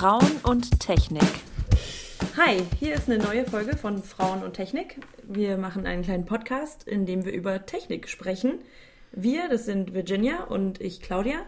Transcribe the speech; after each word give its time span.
Frauen 0.00 0.40
und 0.44 0.80
Technik. 0.80 1.28
Hi, 2.34 2.62
hier 2.78 2.94
ist 2.94 3.10
eine 3.10 3.22
neue 3.22 3.44
Folge 3.44 3.76
von 3.76 4.02
Frauen 4.02 4.42
und 4.42 4.54
Technik. 4.54 4.96
Wir 5.24 5.58
machen 5.58 5.84
einen 5.84 6.02
kleinen 6.02 6.24
Podcast, 6.24 6.88
in 6.88 7.04
dem 7.04 7.26
wir 7.26 7.34
über 7.34 7.66
Technik 7.66 8.08
sprechen. 8.08 8.60
Wir, 9.12 9.50
das 9.50 9.66
sind 9.66 9.92
Virginia 9.92 10.44
und 10.44 10.80
ich, 10.80 11.02
Claudia. 11.02 11.40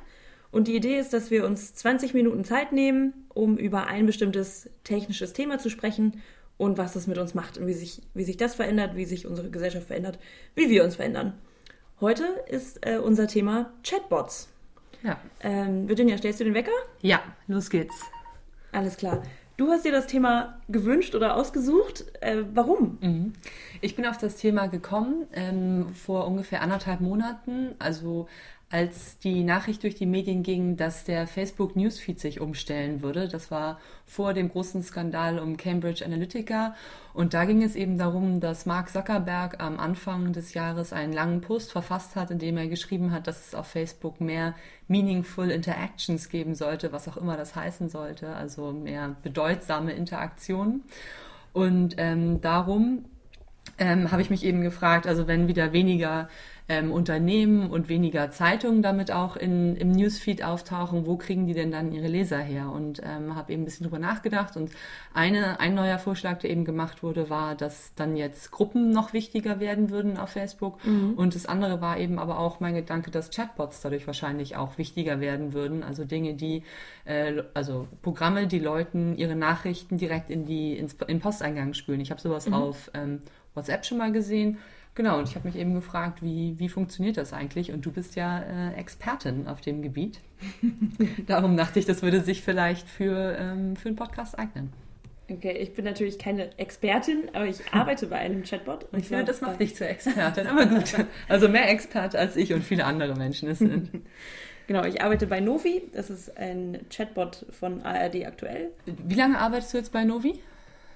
Und 0.51 0.69
die 0.69 0.77
Idee 0.77 0.99
ist, 0.99 1.15
dass 1.15 1.31
wir 1.31 1.47
uns 1.47 1.73
20 1.77 2.13
Minuten 2.13 2.45
Zeit 2.45 2.73
nehmen, 2.73 3.27
um 3.31 3.57
über 3.57 3.87
ein 3.87 4.05
bestimmtes 4.05 4.69
technisches 4.85 5.33
Thema 5.33 5.59
zu 5.59 5.71
sprechen 5.71 6.21
und 6.59 6.77
was 6.77 6.95
es 6.95 7.07
mit 7.07 7.17
uns 7.17 7.33
macht 7.33 7.57
und 7.57 7.67
wie 7.67 7.73
sich, 7.73 8.03
wie 8.13 8.25
sich 8.25 8.37
das 8.37 8.55
verändert, 8.55 8.97
wie 8.97 9.07
sich 9.07 9.27
unsere 9.27 9.49
Gesellschaft 9.49 9.87
verändert, 9.87 10.19
wie 10.55 10.69
wir 10.69 10.85
uns 10.85 10.97
verändern. 10.97 11.39
Heute 12.03 12.25
ist 12.51 12.87
äh, 12.87 12.99
unser 12.99 13.29
Thema 13.29 13.73
Chatbots. 13.83 14.51
Ja. 15.03 15.19
Ähm, 15.43 15.89
Virginia, 15.89 16.19
stellst 16.19 16.41
du 16.41 16.45
den 16.45 16.53
Wecker? 16.53 16.71
Ja, 17.01 17.23
los 17.49 17.71
geht's. 17.71 17.95
Alles 18.73 18.97
klar. 18.97 19.23
Du 19.57 19.71
hast 19.71 19.85
dir 19.85 19.93
das 19.93 20.07
Thema 20.07 20.61
gewünscht 20.73 21.15
oder 21.15 21.37
ausgesucht. 21.37 22.05
Äh, 22.21 22.45
warum? 22.55 22.99
Mhm. 23.01 23.33
Ich 23.81 23.97
bin 23.97 24.07
auf 24.07 24.19
das 24.19 24.37
Thema 24.37 24.67
gekommen 24.67 25.27
ähm, 25.33 25.95
vor 25.95 26.27
ungefähr 26.27 26.63
anderthalb 26.63 27.01
Monaten. 27.01 27.75
Also 27.79 28.29
als 28.73 29.19
die 29.19 29.45
Nachricht 29.45 29.83
durch 29.83 29.97
die 29.97 30.07
Medien 30.07 30.43
ging, 30.43 30.79
dass 30.79 31.05
der 31.05 31.27
Facebook 31.27 31.77
Newsfeed 31.77 32.19
sich 32.19 32.41
umstellen 32.41 33.03
würde. 33.03 33.29
Das 33.29 33.51
war 33.51 33.79
vor 34.07 34.33
dem 34.33 34.49
großen 34.49 34.83
Skandal 34.83 35.39
um 35.39 35.59
Cambridge 35.59 36.03
Analytica. 36.03 36.75
Und 37.13 37.35
da 37.35 37.45
ging 37.45 37.63
es 37.63 37.77
eben 37.77 37.99
darum, 37.99 38.41
dass 38.41 38.65
Mark 38.65 38.89
Zuckerberg 38.89 39.63
am 39.63 39.79
Anfang 39.79 40.33
des 40.33 40.55
Jahres 40.55 40.95
einen 40.95 41.13
langen 41.13 41.43
Post 41.43 41.71
verfasst 41.71 42.17
hat, 42.17 42.31
in 42.31 42.39
dem 42.39 42.57
er 42.57 42.67
geschrieben 42.67 43.13
hat, 43.13 43.27
dass 43.27 43.49
es 43.49 43.55
auf 43.55 43.67
Facebook 43.67 44.23
mehr 44.23 44.55
meaningful 44.89 45.51
Interactions 45.51 46.31
geben 46.31 46.55
sollte, 46.55 46.93
was 46.93 47.09
auch 47.09 47.19
immer 47.19 47.37
das 47.37 47.55
heißen 47.55 47.91
sollte, 47.91 48.35
also 48.35 48.73
mehr 48.73 49.17
bedeutsame 49.23 49.93
Interaktionen. 50.63 50.83
Und 51.53 51.97
ähm, 51.99 52.41
darum 52.41 53.05
ähm, 53.79 54.11
habe 54.11 54.23
ich 54.23 54.31
mich 54.31 54.45
eben 54.45 54.63
gefragt, 54.63 55.07
also 55.07 55.27
wenn 55.27 55.49
wieder 55.49 55.73
weniger 55.73 56.29
ähm, 56.69 56.93
Unternehmen 56.93 57.71
und 57.71 57.89
weniger 57.89 58.31
Zeitungen 58.31 58.83
damit 58.83 59.11
auch 59.11 59.37
in, 59.37 59.77
im 59.77 59.91
Newsfeed 59.91 60.45
auftauchen, 60.45 61.07
wo 61.07 61.17
kriegen 61.17 61.47
die 61.47 61.55
denn 61.55 61.71
dann 61.71 61.93
ihre 61.93 62.07
Leser 62.07 62.39
her? 62.39 62.71
Und 62.71 63.01
ähm, 63.05 63.35
habe 63.35 63.53
eben 63.53 63.63
ein 63.63 63.65
bisschen 63.65 63.85
drüber 63.85 63.99
nachgedacht. 63.99 64.57
Und 64.57 64.71
eine, 65.13 65.61
ein 65.61 65.75
neuer 65.75 65.99
Vorschlag, 65.99 66.39
der 66.39 66.51
eben 66.51 66.65
gemacht 66.65 67.03
wurde, 67.03 67.31
war, 67.31 67.55
dass 67.55 67.95
dann 67.95 68.17
jetzt 68.17 68.51
Gruppen 68.51 68.91
noch 68.91 69.13
wichtiger 69.13 69.61
werden 69.61 69.91
würden 69.91 70.17
auf 70.17 70.31
Facebook. 70.31 70.85
Mhm. 70.85 71.15
Und 71.15 71.35
das 71.35 71.47
andere 71.47 71.81
war 71.81 71.99
eben 71.99 72.19
aber 72.19 72.39
auch 72.39 72.61
mein 72.61 72.75
Gedanke, 72.75 73.11
dass 73.11 73.31
Chatbots 73.31 73.81
dadurch 73.81 74.07
wahrscheinlich 74.07 74.57
auch 74.57 74.79
wichtiger 74.79 75.21
werden 75.21 75.53
würden. 75.53 75.83
Also 75.83 76.05
Dinge, 76.05 76.35
die, 76.35 76.63
äh, 77.05 77.43
also 77.55 77.89
Programme, 78.03 78.47
die 78.47 78.61
Leuten 78.61 79.17
ihre 79.17 79.37
Nachrichten 79.37 79.99
direkt 79.99 80.31
in 80.31 80.45
die 80.45 80.77
ins, 80.79 80.97
in 81.07 81.21
Posteingang 81.21 81.75
spülen. 81.75 82.01
Ich 82.01 82.11
habe 82.11 82.21
sowas 82.21 82.47
mhm. 82.47 82.55
auf 82.55 82.91
ähm, 82.95 83.21
WhatsApp 83.55 83.85
schon 83.85 83.99
mal 83.99 84.13
gesehen. 84.13 84.59
Genau, 84.95 85.19
und 85.19 85.29
ich 85.29 85.37
habe 85.37 85.49
mich 85.49 85.57
eben 85.57 85.73
gefragt, 85.73 86.23
wie, 86.23 86.59
wie 86.59 86.69
funktioniert 86.69 87.17
das 87.17 87.33
eigentlich? 87.33 87.73
Und 87.73 87.87
du 87.87 87.91
bist 87.91 88.15
ja 88.15 88.41
äh, 88.41 88.75
Expertin 88.75 89.49
auf 89.49 89.63
dem 89.63 89.81
Gebiet. 89.81 90.21
Darum 91.27 91.57
dachte 91.57 91.79
ich, 91.79 91.87
das 91.87 92.03
würde 92.03 92.21
sich 92.21 92.43
vielleicht 92.43 92.89
für, 92.89 93.37
ähm, 93.39 93.75
für 93.75 93.89
einen 93.89 93.97
Podcast 93.97 94.39
eignen. 94.39 94.71
Okay, 95.31 95.53
ich 95.53 95.73
bin 95.73 95.87
natürlich 95.87 96.19
keine 96.19 96.59
Expertin, 96.59 97.31
aber 97.33 97.47
ich 97.47 97.61
arbeite 97.73 98.07
bei 98.09 98.19
einem 98.19 98.43
Chatbot. 98.43 98.87
Und 98.93 99.09
ja, 99.09 99.23
das 99.23 99.41
macht 99.41 99.61
dich 99.61 99.75
zur 99.75 99.89
Expertin, 99.89 100.47
aber 100.47 100.67
gut. 100.67 100.95
Also 101.27 101.49
mehr 101.49 101.71
Expert 101.71 102.15
als 102.15 102.37
ich 102.37 102.53
und 102.53 102.63
viele 102.63 102.85
andere 102.85 103.15
Menschen 103.15 103.49
es 103.49 103.59
sind. 103.59 103.91
Genau, 104.69 104.85
ich 104.85 105.03
arbeite 105.03 105.27
bei 105.27 105.41
Novi. 105.41 105.83
Das 105.93 106.09
ist 106.09 106.39
ein 106.39 106.87
Chatbot 106.89 107.47
von 107.51 107.83
ARD 107.83 108.25
aktuell. 108.25 108.71
Wie 108.87 109.17
lange 109.17 109.37
arbeitest 109.37 109.75
du 109.75 109.79
jetzt 109.79 109.93
bei 109.93 110.05
Novi? 110.05 110.39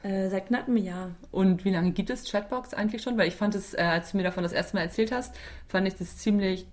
Äh, 0.07 0.29
seit 0.29 0.47
knapp 0.47 0.69
einem 0.69 0.77
Jahr. 0.77 1.11
Und 1.33 1.65
wie 1.65 1.71
lange 1.71 1.91
gibt 1.91 2.11
es 2.11 2.31
Chatbox 2.31 2.75
eigentlich 2.75 3.03
schon? 3.03 3.19
Weil 3.19 3.27
ich 3.27 3.35
fand 3.35 3.57
es, 3.57 3.75
äh, 3.75 3.79
als 3.79 4.13
du 4.13 4.19
mir 4.19 4.23
davon 4.23 4.45
das 4.45 4.53
erste 4.53 4.77
Mal 4.77 4.83
erzählt 4.83 5.11
hast, 5.11 5.35
fand 5.67 5.89
ich 5.89 5.95
das 5.97 6.17
ziemlich, 6.17 6.67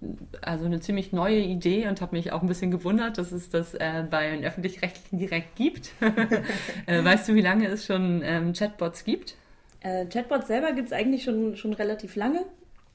also 0.44 0.66
eine 0.66 0.82
ziemlich 0.82 1.14
neue 1.14 1.40
Idee 1.40 1.88
und 1.88 2.00
habe 2.02 2.16
mich 2.16 2.32
auch 2.32 2.44
ein 2.44 2.48
bisschen 2.48 2.70
gewundert, 2.70 3.18
dass 3.18 3.32
es 3.32 3.50
das 3.50 3.74
äh, 3.74 4.04
bei 4.08 4.30
den 4.30 4.46
öffentlich-rechtlichen 4.46 5.18
direkt 5.18 5.56
gibt. 5.56 5.92
Äh, 6.86 7.04
weißt 7.04 7.30
du, 7.30 7.36
wie 7.36 7.42
lange 7.42 7.68
es 7.68 7.86
schon 7.86 8.22
ähm, 8.24 8.54
Chatbots 8.54 9.04
gibt? 9.06 9.36
Äh, 9.82 10.06
Chatbots 10.08 10.48
selber 10.48 10.74
gibt 10.74 10.88
es 10.88 10.94
eigentlich 10.94 11.24
schon, 11.24 11.56
schon 11.56 11.74
relativ 11.74 12.16
lange, 12.16 12.44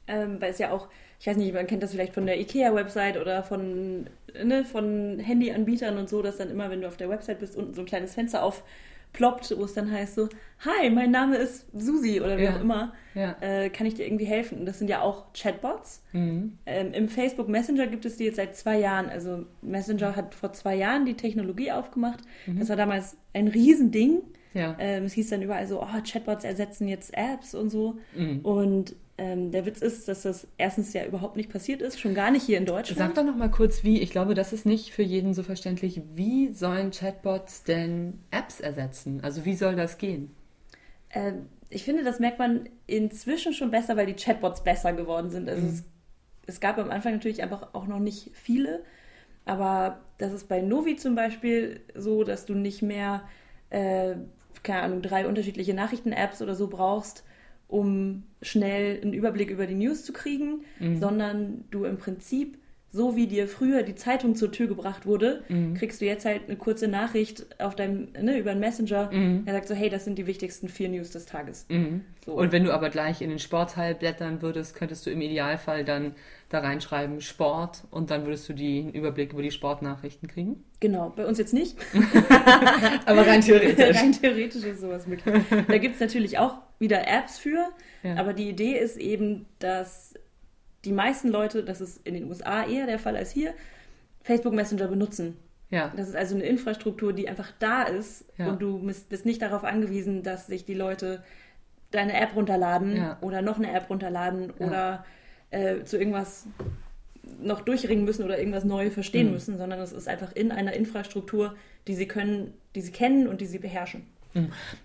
ähm, 0.07 0.41
weil 0.41 0.51
es 0.51 0.59
ja 0.59 0.71
auch, 0.71 0.89
ich 1.19 1.27
weiß 1.27 1.37
nicht, 1.37 1.55
man 1.55 1.67
kennt 1.67 1.83
das 1.83 1.93
vielleicht 1.93 2.13
von 2.13 2.27
der 2.27 2.39
IKEA-Website 2.41 3.17
oder 3.17 3.43
von, 3.43 4.07
ne, 4.43 4.65
von 4.65 5.19
Handyanbietern 5.19 5.97
und 5.97 6.09
so, 6.09 6.23
dass 6.23 6.37
dann 6.37 6.51
immer, 6.51 6.71
wenn 6.71 6.83
du 6.83 6.89
auf 6.89 6.97
der 6.97 7.09
Website 7.09 7.41
bist, 7.41 7.57
unten 7.57 7.75
so 7.75 7.83
ein 7.83 7.87
kleines 7.87 8.15
Fenster 8.15 8.43
auf 8.43 8.63
ploppt, 9.13 9.55
wo 9.57 9.65
es 9.65 9.75
dann 9.75 9.91
heißt 9.91 10.15
so, 10.15 10.29
hi, 10.65 10.91
mein 10.91 11.11
Name 11.11 11.37
ist 11.37 11.67
Susi 11.73 12.21
oder 12.21 12.37
wie 12.39 12.45
ja. 12.45 12.57
auch 12.57 12.61
immer, 12.61 12.93
ja. 13.15 13.37
äh, 13.41 13.71
kann 13.71 13.87
ich 13.87 13.95
dir 13.95 14.07
irgendwie 14.07 14.25
helfen? 14.25 14.59
Und 14.59 14.67
das 14.67 14.79
sind 14.79 14.89
ja 14.89 15.01
auch 15.03 15.33
Chatbots. 15.33 16.03
Mhm. 16.13 16.59
Ähm, 16.67 16.93
Im 16.93 17.09
Facebook 17.09 17.49
Messenger 17.49 17.87
gibt 17.87 18.05
es 18.05 18.17
die 18.17 18.25
jetzt 18.25 18.37
seit 18.37 18.57
zwei 18.57 18.79
Jahren. 18.79 19.09
Also 19.09 19.47
Messenger 19.63 20.17
hat 20.17 20.35
vor 20.35 20.53
zwei 20.53 20.77
Jahren 20.77 21.05
die 21.05 21.15
Technologie 21.15 21.73
aufgemacht. 21.73 22.21
Mhm. 22.47 22.59
Das 22.59 22.69
war 22.69 22.77
damals 22.77 23.17
ein 23.33 23.49
Riesending. 23.49 24.23
Ja. 24.55 24.77
Ähm, 24.79 25.05
es 25.05 25.13
hieß 25.13 25.31
dann 25.31 25.43
überall 25.43 25.67
so, 25.67 25.83
oh, 25.83 26.03
Chatbots 26.05 26.45
ersetzen 26.45 26.89
jetzt 26.89 27.13
Apps 27.15 27.55
und 27.55 27.71
so. 27.71 27.99
Mhm. 28.17 28.41
Und 28.41 28.97
ähm, 29.19 29.51
der 29.51 29.67
Witz 29.67 29.83
ist, 29.83 30.07
dass 30.07 30.23
das 30.23 30.47
erstens 30.59 30.93
ja 30.93 31.05
überhaupt 31.05 31.37
nicht 31.37 31.51
passiert 31.51 31.83
ist, 31.83 31.99
schon 31.99 32.15
gar 32.15 32.31
nicht 32.31 32.45
hier 32.45 32.57
in 32.57 32.67
Deutschland. 32.67 32.99
Sag 32.99 33.15
doch 33.17 33.25
noch 33.25 33.37
mal 33.37 33.51
kurz, 33.51 33.83
wie. 33.83 34.01
Ich 34.01 34.11
glaube, 34.11 34.35
das 34.35 34.53
ist 34.53 34.65
nicht 34.65 34.93
für 34.93 35.03
jeden 35.03 35.35
so 35.35 35.43
verständlich. 35.43 36.01
Wie 36.15 36.53
sollen 36.53 36.93
Chatbots 36.93 37.65
denn 37.65 38.21
Apps 38.31 38.61
ersetzen? 38.61 39.21
Also 39.23 39.45
wie 39.45 39.57
soll 39.57 39.75
das 39.75 39.99
gehen? 39.99 40.31
Ähm, 41.11 41.47
ich 41.69 41.83
finde, 41.83 42.05
das 42.05 42.21
merkt 42.21 42.39
man 42.39 42.69
inzwischen 42.87 43.53
schon 43.53 43.73
besser, 43.73 43.97
weil 43.97 44.07
die 44.07 44.15
Chatbots 44.15 44.63
besser 44.63 44.93
geworden 44.93 45.31
sind. 45.31 45.49
Also 45.49 45.63
mhm. 45.63 45.69
es, 45.69 45.85
es 46.47 46.61
gab 46.61 46.79
am 46.79 46.91
Anfang 46.91 47.15
natürlich 47.15 47.43
einfach 47.43 47.75
auch 47.75 47.89
noch 47.89 47.99
nicht 47.99 48.31
viele, 48.35 48.85
aber 49.45 49.99
das 50.19 50.33
ist 50.33 50.49
bei 50.49 50.61
Novi 50.61 50.95
zum 50.97 51.17
Beispiel 51.17 51.81
so, 51.95 52.23
dass 52.23 52.47
du 52.47 52.55
nicht 52.55 52.83
mehr, 52.83 53.23
äh, 53.71 54.15
keine 54.63 54.83
Ahnung, 54.83 55.03
drei 55.03 55.27
unterschiedliche 55.27 55.75
Nachrichten-Apps 55.75 56.41
oder 56.41 56.55
so 56.55 56.69
brauchst, 56.69 57.25
um 57.69 58.25
schnell 58.41 59.01
einen 59.01 59.13
Überblick 59.13 59.51
über 59.51 59.67
die 59.67 59.75
News 59.75 60.05
zu 60.05 60.13
kriegen, 60.13 60.63
mhm. 60.81 60.99
sondern 60.99 61.65
du 61.71 61.85
im 61.85 61.99
Prinzip, 61.99 62.57
so 62.91 63.15
wie 63.15 63.27
dir 63.27 63.47
früher 63.47 63.83
die 63.83 63.95
Zeitung 63.95 64.35
zur 64.35 64.51
Tür 64.51 64.67
gebracht 64.67 65.05
wurde, 65.05 65.45
mhm. 65.49 65.75
kriegst 65.75 66.01
du 66.01 66.07
jetzt 66.07 66.25
halt 66.25 66.43
eine 66.49 66.57
kurze 66.57 66.89
Nachricht 66.89 67.61
auf 67.61 67.77
deinem, 67.77 68.09
ne, 68.19 68.39
über 68.39 68.53
einen 68.53 68.61
Messenger, 68.61 69.11
mhm. 69.13 69.45
der 69.45 69.53
sagt 69.53 69.69
so, 69.69 69.75
hey, 69.75 69.91
das 69.91 70.07
sind 70.07 70.17
die 70.17 70.27
wichtigsten 70.27 70.71
vier 70.71 70.89
News 70.89 71.11
des 71.11 71.27
Tages. 71.27 71.67
Mhm. 71.69 72.01
So. 72.25 72.33
Und 72.33 72.51
wenn 72.51 72.65
du 72.65 72.73
aber 72.73 72.89
gleich 72.89 73.21
in 73.21 73.29
den 73.29 73.39
Sportteil 73.39 73.95
blättern 73.95 74.41
würdest, 74.41 74.75
könntest 74.75 75.05
du 75.05 75.11
im 75.11 75.21
Idealfall 75.21 75.85
dann 75.85 76.15
da 76.49 76.61
reinschreiben 76.61 77.21
Sport 77.21 77.83
und 77.91 78.11
dann 78.11 78.25
würdest 78.25 78.49
du 78.49 78.55
den 78.55 78.95
Überblick 78.95 79.35
über 79.35 79.43
die 79.43 79.51
Sportnachrichten 79.51 80.27
kriegen? 80.27 80.65
Genau, 80.81 81.13
bei 81.15 81.27
uns 81.27 81.37
jetzt 81.37 81.53
nicht. 81.53 81.77
aber 83.05 83.27
rein 83.27 83.43
theoretisch. 83.43 83.97
rein 84.01 84.13
theoretisch 84.13 84.65
ist 84.65 84.81
sowas 84.81 85.07
möglich. 85.07 85.45
Da 85.69 85.77
gibt 85.77 85.97
es 85.97 86.01
natürlich 86.01 86.39
auch 86.39 86.55
wieder 86.79 87.07
Apps 87.09 87.39
für, 87.39 87.69
ja. 88.03 88.17
aber 88.17 88.33
die 88.33 88.49
Idee 88.49 88.79
ist 88.79 88.97
eben, 88.97 89.47
dass 89.59 90.15
die 90.85 90.93
meisten 90.93 91.29
Leute, 91.29 91.65
das 91.65 91.81
ist 91.81 92.07
in 92.07 92.15
den 92.15 92.29
USA 92.29 92.65
eher 92.65 92.87
der 92.87 92.99
Fall 92.99 93.17
als 93.17 93.31
hier, 93.31 93.55
Facebook 94.23 94.55
Messenger 94.55 94.87
benutzen. 94.87 95.37
Ja. 95.71 95.93
Das 95.97 96.09
ist 96.09 96.17
also 96.17 96.35
eine 96.35 96.45
Infrastruktur, 96.45 97.13
die 97.13 97.29
einfach 97.29 97.53
da 97.59 97.83
ist 97.83 98.25
ja. 98.39 98.49
und 98.49 98.63
du 98.63 98.79
bist 99.09 99.27
nicht 99.27 99.43
darauf 99.43 99.65
angewiesen, 99.65 100.23
dass 100.23 100.47
sich 100.47 100.65
die 100.65 100.75
Leute 100.75 101.23
deine 101.91 102.19
App 102.19 102.35
runterladen 102.37 102.97
ja. 102.97 103.19
oder 103.21 103.43
noch 103.43 103.59
eine 103.59 103.73
App 103.73 103.91
runterladen 103.91 104.51
oder 104.59 105.05
äh, 105.51 105.85
zu 105.85 105.99
irgendwas 105.99 106.47
noch 107.41 107.61
durchringen 107.61 108.05
müssen 108.05 108.25
oder 108.25 108.39
irgendwas 108.39 108.65
neu 108.65 108.91
verstehen 108.91 109.27
mhm. 109.27 109.33
müssen, 109.35 109.59
sondern 109.59 109.81
es 109.81 109.93
ist 109.93 110.09
einfach 110.09 110.33
in 110.33 110.53
einer 110.53 110.73
Infrastruktur, 110.73 111.55
die 111.87 111.95
sie 111.95 112.09
können, 112.09 112.55
die 112.75 112.81
sie 112.81 112.93
kennen 112.93 113.29
und 113.29 113.41
die 113.41 113.47
sie 113.47 113.59
beherrschen. 113.59 114.07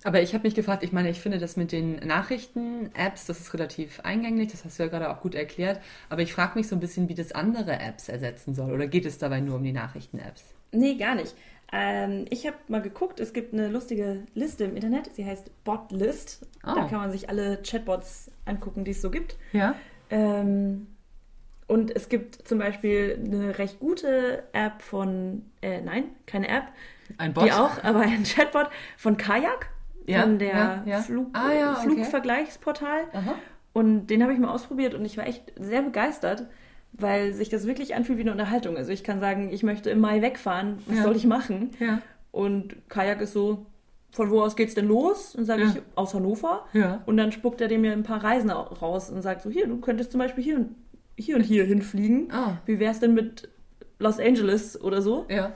Aber 0.04 0.22
ich 0.22 0.34
habe 0.34 0.48
mich 0.48 0.56
gefragt, 0.56 0.84
ich 0.84 0.92
meine, 0.92 1.10
ich 1.10 1.20
finde 1.20 1.40
das 1.40 1.58
mit 1.58 1.72
den 1.72 1.96
Nachrichten-Apps, 1.96 3.26
das 3.26 3.40
ist 3.40 3.54
relativ 3.54 4.00
eingänglich, 4.02 4.52
das 4.52 4.66
hast 4.66 4.80
du 4.80 4.84
ja 4.84 4.90
gerade 4.90 5.10
auch 5.10 5.22
gut 5.22 5.36
erklärt, 5.36 5.80
aber 6.10 6.22
ich 6.22 6.34
frage 6.34 6.58
mich 6.58 6.68
so 6.68 6.76
ein 6.76 6.80
bisschen, 6.80 7.10
wie 7.10 7.16
das 7.16 7.32
andere 7.32 7.80
Apps 7.80 8.10
ersetzen 8.10 8.54
soll. 8.54 8.72
Oder 8.72 8.88
geht 8.88 9.06
es 9.06 9.18
dabei 9.18 9.40
nur 9.40 9.56
um 9.56 9.64
die 9.64 9.74
Nachrichten-Apps? 9.74 10.44
Nee, 10.72 10.96
gar 10.96 11.16
nicht. 11.16 11.36
Ähm, 11.72 12.26
ich 12.30 12.46
habe 12.46 12.58
mal 12.68 12.82
geguckt, 12.82 13.20
es 13.20 13.34
gibt 13.34 13.54
eine 13.54 13.68
lustige 13.68 14.24
Liste 14.36 14.66
im 14.66 14.76
Internet, 14.76 15.14
sie 15.14 15.26
heißt 15.26 15.64
Botlist. 15.64 16.46
Oh. 16.64 16.76
Da 16.76 16.88
kann 16.88 17.00
man 17.00 17.12
sich 17.12 17.30
alle 17.30 17.62
Chatbots 17.64 18.30
angucken, 18.46 18.86
die 18.86 18.92
es 18.92 19.02
so 19.02 19.10
gibt. 19.10 19.38
Ja. 19.54 19.76
Ähm, 20.12 20.88
und 21.74 21.96
es 21.96 22.08
gibt 22.10 22.48
zum 22.48 22.60
Beispiel 22.60 23.20
eine 23.26 23.58
recht 23.58 23.80
gute 23.80 24.44
App 24.54 24.82
von, 24.82 25.44
äh, 25.62 25.82
nein, 25.82 26.06
keine 26.26 26.48
App, 26.50 26.64
ein 27.18 27.34
Bot? 27.34 27.46
Die 27.46 27.52
auch, 27.52 27.84
aber 27.84 28.00
ein 28.02 28.24
Chatbot 28.24 28.70
von 28.98 29.18
Kajak, 29.18 29.70
ja, 30.06 30.22
von 30.22 30.40
der 30.40 30.48
ja, 30.50 30.84
ja. 30.86 31.00
Flug, 31.02 31.28
ah, 31.34 31.52
ja, 31.52 31.72
okay. 31.74 31.82
Flugvergleichsportal. 31.84 33.02
Aha. 33.14 33.36
Und 33.74 34.08
den 34.08 34.22
habe 34.24 34.34
ich 34.34 34.40
mal 34.40 34.50
ausprobiert 34.52 34.94
und 34.94 35.04
ich 35.06 35.18
war 35.18 35.26
echt 35.26 35.52
sehr 35.60 35.82
begeistert, 35.82 36.48
weil 36.94 37.34
sich 37.34 37.50
das 37.50 37.66
wirklich 37.66 37.96
anfühlt 37.96 38.18
wie 38.20 38.22
eine 38.24 38.32
Unterhaltung. 38.32 38.78
Also 38.78 38.92
ich 38.92 39.04
kann 39.04 39.20
sagen, 39.20 39.50
ich 39.52 39.64
möchte 39.64 39.90
im 39.90 40.00
Mai 40.00 40.22
wegfahren, 40.22 40.78
was 40.86 41.02
soll 41.04 41.16
ich 41.16 41.26
machen? 41.26 41.72
Ja. 41.80 42.02
Und 42.32 42.76
Kajak 42.90 43.22
ist 43.22 43.34
so, 43.34 43.66
von 44.12 44.30
wo 44.30 44.42
aus 44.44 44.56
geht's 44.56 44.76
denn 44.76 44.88
los? 44.88 45.34
Und 45.36 45.46
sage 45.46 45.64
Ja. 45.64 45.70
ich, 45.76 45.82
aus 45.96 46.14
Hannover. 46.14 46.66
Ja. 46.74 47.02
Und 47.08 47.18
dann 47.18 47.32
spuckt 47.32 47.62
er 47.62 47.68
dir 47.68 47.80
mir 47.80 47.94
ein 47.94 48.04
paar 48.04 48.24
Reisen 48.24 48.52
au- 48.52 48.62
raus 48.82 49.10
und 49.10 49.24
sagt 49.24 49.42
so, 49.42 49.50
hier, 49.50 49.66
du 49.68 49.78
könntest 49.78 50.12
zum 50.12 50.20
Beispiel 50.20 50.44
hier 50.44 50.66
hier, 51.18 51.36
und 51.36 51.42
hier 51.44 51.66
hinfliegen. 51.66 52.32
Ah. 52.32 52.58
Wie 52.66 52.80
wär's 52.80 53.00
denn 53.00 53.14
mit 53.14 53.50
Los 54.00 54.20
Angeles 54.20 54.80
oder 54.82 55.02
so? 55.02 55.26
Ja. 55.30 55.54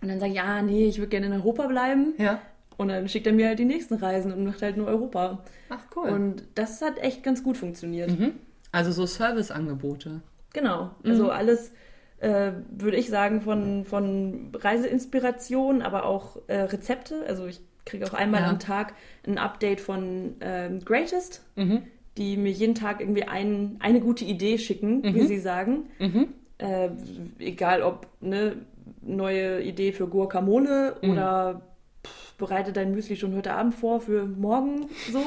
Und 0.00 0.08
dann 0.08 0.18
sage 0.20 0.32
ich, 0.32 0.36
ja, 0.38 0.62
nee, 0.62 0.86
ich 0.86 0.98
würde 0.98 1.10
gerne 1.10 1.26
in 1.26 1.32
Europa 1.32 1.66
bleiben. 1.66 2.14
Ja. 2.18 2.40
Und 2.76 2.88
dann 2.88 3.08
schickt 3.08 3.26
er 3.26 3.32
mir 3.32 3.48
halt 3.48 3.58
die 3.58 3.64
nächsten 3.64 3.94
Reisen 3.94 4.32
und 4.32 4.44
macht 4.44 4.62
halt 4.62 4.76
nur 4.76 4.88
Europa. 4.88 5.44
Ach, 5.68 5.84
cool. 5.94 6.08
Und 6.08 6.42
das 6.56 6.82
hat 6.82 6.98
echt 6.98 7.22
ganz 7.22 7.44
gut 7.44 7.56
funktioniert. 7.56 8.10
mhm. 8.18 8.32
Also 8.72 8.90
so 8.90 9.04
Serviceangebote. 9.06 10.22
Genau. 10.54 10.90
Also 11.04 11.30
alles, 11.30 11.72
äh, 12.18 12.52
würde 12.70 12.96
ich 12.96 13.08
sagen, 13.10 13.42
von, 13.42 13.84
von 13.84 14.50
Reiseinspiration, 14.54 15.82
aber 15.82 16.04
auch 16.06 16.36
äh, 16.48 16.62
Rezepte. 16.62 17.24
Also 17.28 17.46
ich 17.46 17.60
kriege 17.84 18.06
auch 18.06 18.14
einmal 18.14 18.40
Ja. 18.42 18.48
am 18.48 18.58
Tag 18.58 18.94
ein 19.26 19.38
Update 19.38 19.80
von 19.80 20.36
ähm, 20.40 20.84
Greatest, 20.84 21.42
Mhm. 21.56 21.82
Die 22.18 22.36
mir 22.36 22.50
jeden 22.52 22.74
Tag 22.74 23.00
irgendwie 23.00 23.24
ein, 23.24 23.76
eine 23.80 24.00
gute 24.00 24.24
Idee 24.24 24.58
schicken, 24.58 25.02
wie 25.02 25.22
Mhm. 25.22 25.26
sie 25.26 25.38
sagen. 25.38 25.86
Mhm. 25.98 26.28
Äh, 26.58 26.90
egal 27.38 27.82
ob 27.82 28.06
ne 28.20 28.56
neue 29.00 29.62
Idee 29.62 29.92
für 29.92 30.06
Guacamole 30.06 30.96
Mhm. 31.02 31.10
oder 31.10 31.62
pff, 32.06 32.34
bereite 32.34 32.72
dein 32.72 32.92
Müsli 32.92 33.16
schon 33.16 33.34
heute 33.34 33.52
Abend 33.54 33.74
vor 33.74 34.00
für 34.00 34.26
morgen 34.26 34.86
so. 35.10 35.20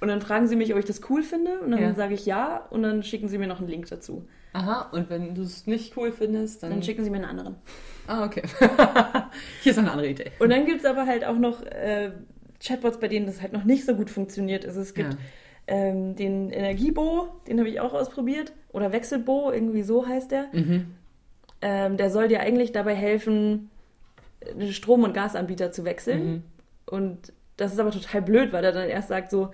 Und 0.00 0.08
dann 0.08 0.20
fragen 0.20 0.48
sie 0.48 0.56
mich, 0.56 0.72
ob 0.74 0.78
ich 0.78 0.84
das 0.84 1.00
cool 1.08 1.22
finde. 1.22 1.60
Und 1.60 1.70
dann 1.70 1.80
Ja. 1.80 1.94
sage 1.94 2.12
ich 2.14 2.26
ja. 2.26 2.66
Und 2.70 2.82
dann 2.82 3.02
schicken 3.02 3.28
sie 3.28 3.38
mir 3.38 3.46
noch 3.46 3.60
einen 3.60 3.68
Link 3.68 3.86
dazu. 3.88 4.26
Aha, 4.52 4.90
und 4.92 5.08
wenn 5.10 5.34
du 5.34 5.42
es 5.42 5.66
nicht 5.66 5.96
cool 5.96 6.12
findest, 6.12 6.62
dann. 6.62 6.70
Dann 6.70 6.82
schicken 6.82 7.04
sie 7.04 7.10
mir 7.10 7.16
einen 7.16 7.24
anderen. 7.24 7.56
ah, 8.06 8.24
okay. 8.26 8.42
Hier 9.62 9.70
ist 9.72 9.76
noch 9.76 9.84
eine 9.84 9.92
andere 9.92 10.08
Idee. 10.10 10.30
Und 10.38 10.50
dann 10.50 10.66
gibt 10.66 10.80
es 10.80 10.84
aber 10.84 11.06
halt 11.06 11.24
auch 11.24 11.38
noch 11.38 11.62
äh, 11.64 12.12
Chatbots, 12.62 12.98
bei 13.00 13.08
denen 13.08 13.26
das 13.26 13.40
halt 13.40 13.52
noch 13.52 13.64
nicht 13.64 13.84
so 13.84 13.94
gut 13.94 14.10
funktioniert. 14.10 14.66
Also 14.66 14.80
es 14.80 14.94
gibt 14.94 15.12
Ja. 15.14 15.18
Ähm, 15.66 16.14
den 16.16 16.50
Energiebo, 16.50 17.28
den 17.48 17.58
habe 17.58 17.68
ich 17.68 17.80
auch 17.80 17.94
ausprobiert. 17.94 18.52
Oder 18.72 18.92
Wechselbo, 18.92 19.50
irgendwie 19.52 19.82
so 19.82 20.06
heißt 20.06 20.30
der. 20.30 20.46
Mhm. 20.52 20.86
Ähm, 21.62 21.96
der 21.96 22.10
soll 22.10 22.28
dir 22.28 22.40
eigentlich 22.40 22.72
dabei 22.72 22.94
helfen, 22.94 23.70
äh, 24.40 24.70
Strom- 24.72 25.04
und 25.04 25.14
Gasanbieter 25.14 25.72
zu 25.72 25.84
wechseln. 25.84 26.26
Mhm. 26.26 26.42
Und 26.86 27.32
das 27.56 27.72
ist 27.72 27.78
aber 27.78 27.90
total 27.92 28.20
blöd, 28.22 28.52
weil 28.52 28.64
er 28.64 28.72
dann 28.72 28.88
erst 28.88 29.08
sagt 29.08 29.30
so, 29.30 29.50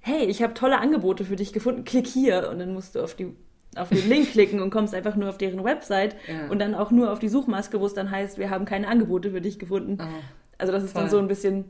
hey, 0.00 0.24
ich 0.24 0.42
habe 0.42 0.54
tolle 0.54 0.78
Angebote 0.80 1.24
für 1.24 1.36
dich 1.36 1.52
gefunden, 1.52 1.84
klick 1.84 2.06
hier. 2.06 2.48
Und 2.50 2.58
dann 2.58 2.72
musst 2.72 2.94
du 2.94 3.02
auf, 3.02 3.14
die, 3.14 3.34
auf 3.76 3.90
den 3.90 4.08
Link 4.08 4.32
klicken 4.32 4.60
und 4.60 4.70
kommst 4.70 4.94
einfach 4.94 5.14
nur 5.14 5.28
auf 5.28 5.38
deren 5.38 5.62
Website 5.62 6.16
Ja. 6.26 6.48
und 6.50 6.58
dann 6.58 6.74
auch 6.74 6.90
nur 6.90 7.12
auf 7.12 7.18
die 7.18 7.28
Suchmaske, 7.28 7.80
wo 7.80 7.86
es 7.86 7.94
dann 7.94 8.10
heißt, 8.10 8.38
wir 8.38 8.50
haben 8.50 8.64
keine 8.64 8.88
Angebote 8.88 9.30
für 9.30 9.40
dich 9.40 9.58
gefunden. 9.58 9.98
Ah. 10.00 10.08
Also 10.56 10.72
das 10.72 10.82
ist 10.82 10.96
dann 10.96 11.04
Voll. 11.04 11.10
so 11.10 11.18
ein 11.18 11.28
bisschen 11.28 11.66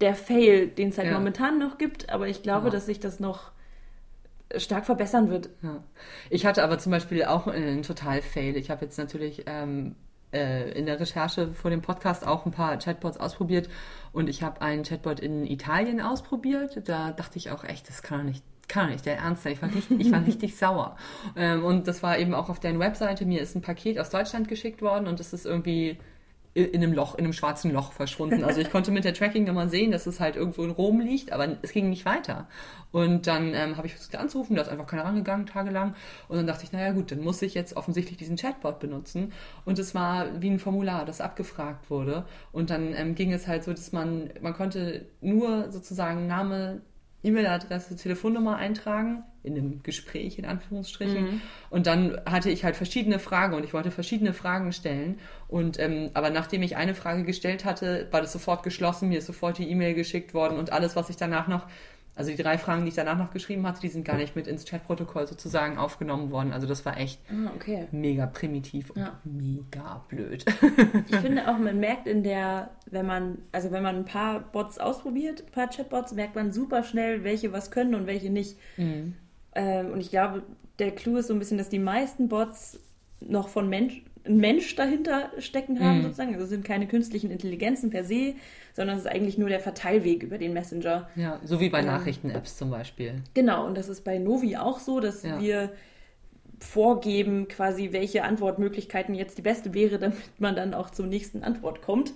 der 0.00 0.14
Fail, 0.14 0.68
den 0.68 0.88
es 0.90 0.98
halt 0.98 1.08
Ja. 1.08 1.14
momentan 1.18 1.58
noch 1.58 1.78
gibt, 1.78 2.10
aber 2.10 2.28
ich 2.28 2.42
glaube, 2.42 2.66
Ja. 2.66 2.70
dass 2.72 2.86
sich 2.86 3.00
das 3.00 3.20
noch 3.20 3.50
stark 4.56 4.84
verbessern 4.86 5.30
wird. 5.30 5.48
Ja. 5.62 5.78
Ich 6.28 6.44
hatte 6.46 6.64
aber 6.64 6.78
zum 6.78 6.90
Beispiel 6.92 7.24
auch 7.24 7.46
einen 7.46 7.82
Total-Fail. 7.82 8.56
Ich 8.56 8.70
habe 8.70 8.84
jetzt 8.84 8.98
natürlich 8.98 9.44
ähm, 9.46 9.94
äh, 10.32 10.70
in 10.72 10.86
der 10.86 10.98
Recherche 10.98 11.52
vor 11.54 11.70
dem 11.70 11.82
Podcast 11.82 12.26
auch 12.26 12.46
ein 12.46 12.52
paar 12.52 12.76
Chatbots 12.78 13.16
ausprobiert 13.18 13.68
und 14.12 14.28
ich 14.28 14.42
habe 14.42 14.60
einen 14.62 14.82
Chatbot 14.82 15.20
in 15.20 15.44
Italien 15.46 16.00
ausprobiert. 16.00 16.80
Da 16.88 17.12
dachte 17.12 17.38
ich 17.38 17.50
auch 17.50 17.62
echt, 17.64 17.88
das 17.88 18.02
kann 18.02 18.18
doch 18.18 18.24
nicht. 18.24 18.44
Kann 18.66 18.90
nicht, 18.90 19.04
der 19.04 19.16
Ernst 19.18 19.42
sein. 19.42 19.52
Ich 19.54 19.62
war 19.62 19.74
richtig, 19.74 20.00
ich 20.00 20.12
war 20.12 20.24
richtig 20.26 20.56
sauer. 20.56 20.96
Ähm, 21.36 21.64
und 21.64 21.88
das 21.88 22.02
war 22.04 22.18
eben 22.18 22.34
auch 22.34 22.48
auf 22.48 22.60
deren 22.60 22.78
Webseite. 22.78 23.26
Mir 23.26 23.40
ist 23.40 23.56
ein 23.56 23.62
Paket 23.62 23.98
aus 23.98 24.10
Deutschland 24.10 24.46
geschickt 24.48 24.80
worden 24.80 25.08
und 25.08 25.18
es 25.18 25.32
ist 25.32 25.44
irgendwie 25.44 25.98
in 26.54 26.64
in 26.66 26.82
einem 26.82 26.92
Loch, 26.92 27.14
in 27.14 27.24
einem 27.24 27.32
schwarzen 27.32 27.72
Loch 27.72 27.92
verschwunden. 27.92 28.44
Also 28.44 28.60
ich 28.60 28.70
konnte 28.70 28.90
mit 28.90 29.04
der 29.04 29.14
Tracking-Nummer 29.14 29.68
sehen, 29.68 29.90
dass 29.92 30.06
es 30.06 30.20
halt 30.20 30.36
irgendwo 30.36 30.64
in 30.64 30.70
Rom 30.70 31.00
liegt, 31.00 31.32
aber 31.32 31.56
es 31.62 31.72
ging 31.72 31.90
nicht 31.90 32.04
weiter. 32.04 32.48
Und 32.92 33.26
dann 33.26 33.54
ähm, 33.54 33.76
habe 33.76 33.86
ich 33.86 33.94
versucht 33.94 34.16
anzurufen, 34.16 34.56
da 34.56 34.62
ist 34.62 34.68
einfach 34.68 34.86
keiner 34.86 35.04
rangegangen, 35.04 35.46
tagelang. 35.46 35.94
Und 36.28 36.38
dann 36.38 36.46
dachte 36.46 36.64
ich, 36.64 36.72
naja 36.72 36.92
gut, 36.92 37.12
dann 37.12 37.20
muss 37.20 37.40
ich 37.42 37.54
jetzt 37.54 37.76
offensichtlich 37.76 38.18
diesen 38.18 38.36
Chatbot 38.36 38.80
benutzen. 38.80 39.32
Und 39.64 39.78
es 39.78 39.94
war 39.94 40.40
wie 40.40 40.50
ein 40.50 40.58
Formular, 40.58 41.04
das 41.04 41.20
abgefragt 41.20 41.88
wurde. 41.90 42.24
Und 42.50 42.70
dann 42.70 42.94
ähm, 42.94 43.14
ging 43.14 43.32
es 43.32 43.46
halt 43.46 43.62
so, 43.62 43.72
dass 43.72 43.92
man, 43.92 44.30
man 44.40 44.54
konnte 44.54 45.06
nur 45.20 45.70
sozusagen 45.70 46.26
Name, 46.26 46.80
E-Mail-Adresse, 47.22 47.96
Telefonnummer 47.96 48.56
eintragen, 48.56 49.24
in 49.42 49.56
einem 49.56 49.82
Gespräch 49.82 50.38
in 50.38 50.44
Anführungsstrichen. 50.44 51.26
Und 51.70 51.86
dann 51.86 52.20
hatte 52.26 52.50
ich 52.50 52.64
halt 52.64 52.76
verschiedene 52.76 53.18
Fragen 53.18 53.54
und 53.54 53.64
ich 53.64 53.72
wollte 53.72 53.90
verschiedene 53.90 54.32
Fragen 54.32 54.72
stellen. 54.72 55.18
Und 55.48 55.78
ähm, 55.78 56.10
aber 56.14 56.30
nachdem 56.30 56.62
ich 56.62 56.76
eine 56.76 56.94
Frage 56.94 57.24
gestellt 57.24 57.64
hatte, 57.64 58.08
war 58.10 58.20
das 58.20 58.32
sofort 58.32 58.62
geschlossen, 58.62 59.08
mir 59.08 59.18
ist 59.18 59.26
sofort 59.26 59.58
die 59.58 59.68
E-Mail 59.70 59.94
geschickt 59.94 60.34
worden 60.34 60.58
und 60.58 60.72
alles, 60.72 60.96
was 60.96 61.10
ich 61.10 61.16
danach 61.16 61.48
noch, 61.48 61.66
also 62.20 62.30
die 62.30 62.42
drei 62.42 62.58
Fragen, 62.58 62.82
die 62.82 62.88
ich 62.90 62.94
danach 62.94 63.18
noch 63.18 63.30
geschrieben 63.32 63.66
hatte, 63.66 63.80
die 63.80 63.88
sind 63.88 64.04
gar 64.04 64.16
nicht 64.16 64.36
mit 64.36 64.46
ins 64.46 64.64
Chatprotokoll 64.64 65.26
sozusagen 65.26 65.78
aufgenommen 65.78 66.30
worden. 66.30 66.52
Also 66.52 66.66
das 66.66 66.84
war 66.86 66.96
echt 66.98 67.20
Ah, 67.30 67.50
okay. 67.56 67.88
mega 67.90 68.26
primitiv 68.26 68.90
und 68.90 69.00
Ja. 69.02 69.18
mega 69.24 70.04
blöd. 70.08 70.44
Ich 71.08 71.16
finde 71.16 71.48
auch, 71.48 71.58
man 71.58 71.80
merkt 71.80 72.06
in 72.06 72.22
der, 72.22 72.70
wenn 72.86 73.06
man, 73.06 73.38
also 73.52 73.70
wenn 73.72 73.82
man 73.82 73.96
ein 73.96 74.04
paar 74.04 74.40
Bots 74.40 74.78
ausprobiert, 74.78 75.44
ein 75.46 75.52
paar 75.52 75.68
Chatbots, 75.68 76.12
merkt 76.12 76.34
man 76.36 76.52
super 76.52 76.84
schnell, 76.84 77.24
welche 77.24 77.52
was 77.52 77.70
können 77.70 77.94
und 77.94 78.06
welche 78.06 78.30
nicht. 78.30 78.56
Mhm. 78.76 79.14
Ähm, 79.54 79.90
und 79.92 80.00
ich 80.00 80.10
glaube, 80.10 80.42
der 80.78 80.92
Clou 80.92 81.16
ist 81.16 81.26
so 81.26 81.32
ein 81.34 81.38
bisschen, 81.38 81.58
dass 81.58 81.68
die 81.68 81.78
meisten 81.80 82.28
Bots 82.28 82.78
noch 83.20 83.48
von 83.48 83.68
Mensch, 83.68 84.02
ein 84.24 84.36
Mensch 84.36 84.76
dahinter 84.76 85.30
stecken 85.38 85.80
haben, 85.80 85.98
Mhm. 85.98 86.02
sozusagen. 86.04 86.32
Also 86.34 86.44
es 86.44 86.50
sind 86.50 86.64
keine 86.64 86.86
künstlichen 86.86 87.30
Intelligenzen 87.30 87.90
per 87.90 88.04
se, 88.04 88.34
sondern 88.74 88.96
es 88.96 89.04
ist 89.04 89.10
eigentlich 89.10 89.38
nur 89.38 89.48
der 89.48 89.60
Verteilweg 89.60 90.22
über 90.22 90.38
den 90.38 90.52
Messenger. 90.52 91.08
Ja, 91.16 91.40
so 91.44 91.60
wie 91.60 91.68
bei 91.70 91.80
Ähm. 91.80 91.86
Nachrichten-Apps 91.86 92.56
zum 92.56 92.70
Beispiel. 92.70 93.22
Genau, 93.34 93.66
und 93.66 93.76
das 93.76 93.88
ist 93.88 94.04
bei 94.04 94.18
Novi 94.18 94.56
auch 94.56 94.78
so, 94.78 95.00
dass 95.00 95.22
Ja. 95.22 95.40
wir 95.40 95.70
vorgeben, 96.58 97.48
quasi, 97.48 97.92
welche 97.92 98.22
Antwortmöglichkeiten 98.24 99.14
jetzt 99.14 99.38
die 99.38 99.42
beste 99.42 99.72
wäre, 99.72 99.98
damit 99.98 100.18
man 100.38 100.54
dann 100.56 100.74
auch 100.74 100.90
zur 100.90 101.06
nächsten 101.06 101.42
Antwort 101.42 101.82
kommt. 101.82 102.12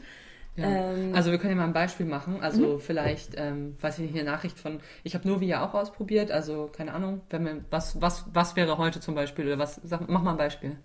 Ja. 0.56 0.66
Ähm, 0.66 1.14
also 1.14 1.30
wir 1.30 1.38
können 1.38 1.52
ja 1.52 1.56
mal 1.56 1.64
ein 1.64 1.72
Beispiel 1.72 2.06
machen. 2.06 2.40
Also 2.42 2.78
vielleicht, 2.78 3.32
ähm, 3.36 3.74
weiß 3.80 3.98
ich 3.98 4.04
nicht, 4.10 4.14
eine 4.20 4.30
Nachricht 4.30 4.58
von, 4.58 4.80
ich 5.02 5.14
habe 5.14 5.26
Novi 5.26 5.46
ja 5.46 5.66
auch 5.66 5.74
ausprobiert, 5.74 6.30
also 6.30 6.68
keine 6.70 6.92
Ahnung, 6.92 7.22
wenn 7.30 7.44
wir, 7.44 7.64
was, 7.70 8.00
was, 8.00 8.26
was 8.32 8.54
wäre 8.54 8.78
heute 8.78 9.00
zum 9.00 9.14
Beispiel 9.14 9.46
oder 9.46 9.58
was, 9.58 9.80
sag, 9.82 10.08
mach 10.08 10.22
mal 10.22 10.32
ein 10.32 10.36
Beispiel. 10.36 10.76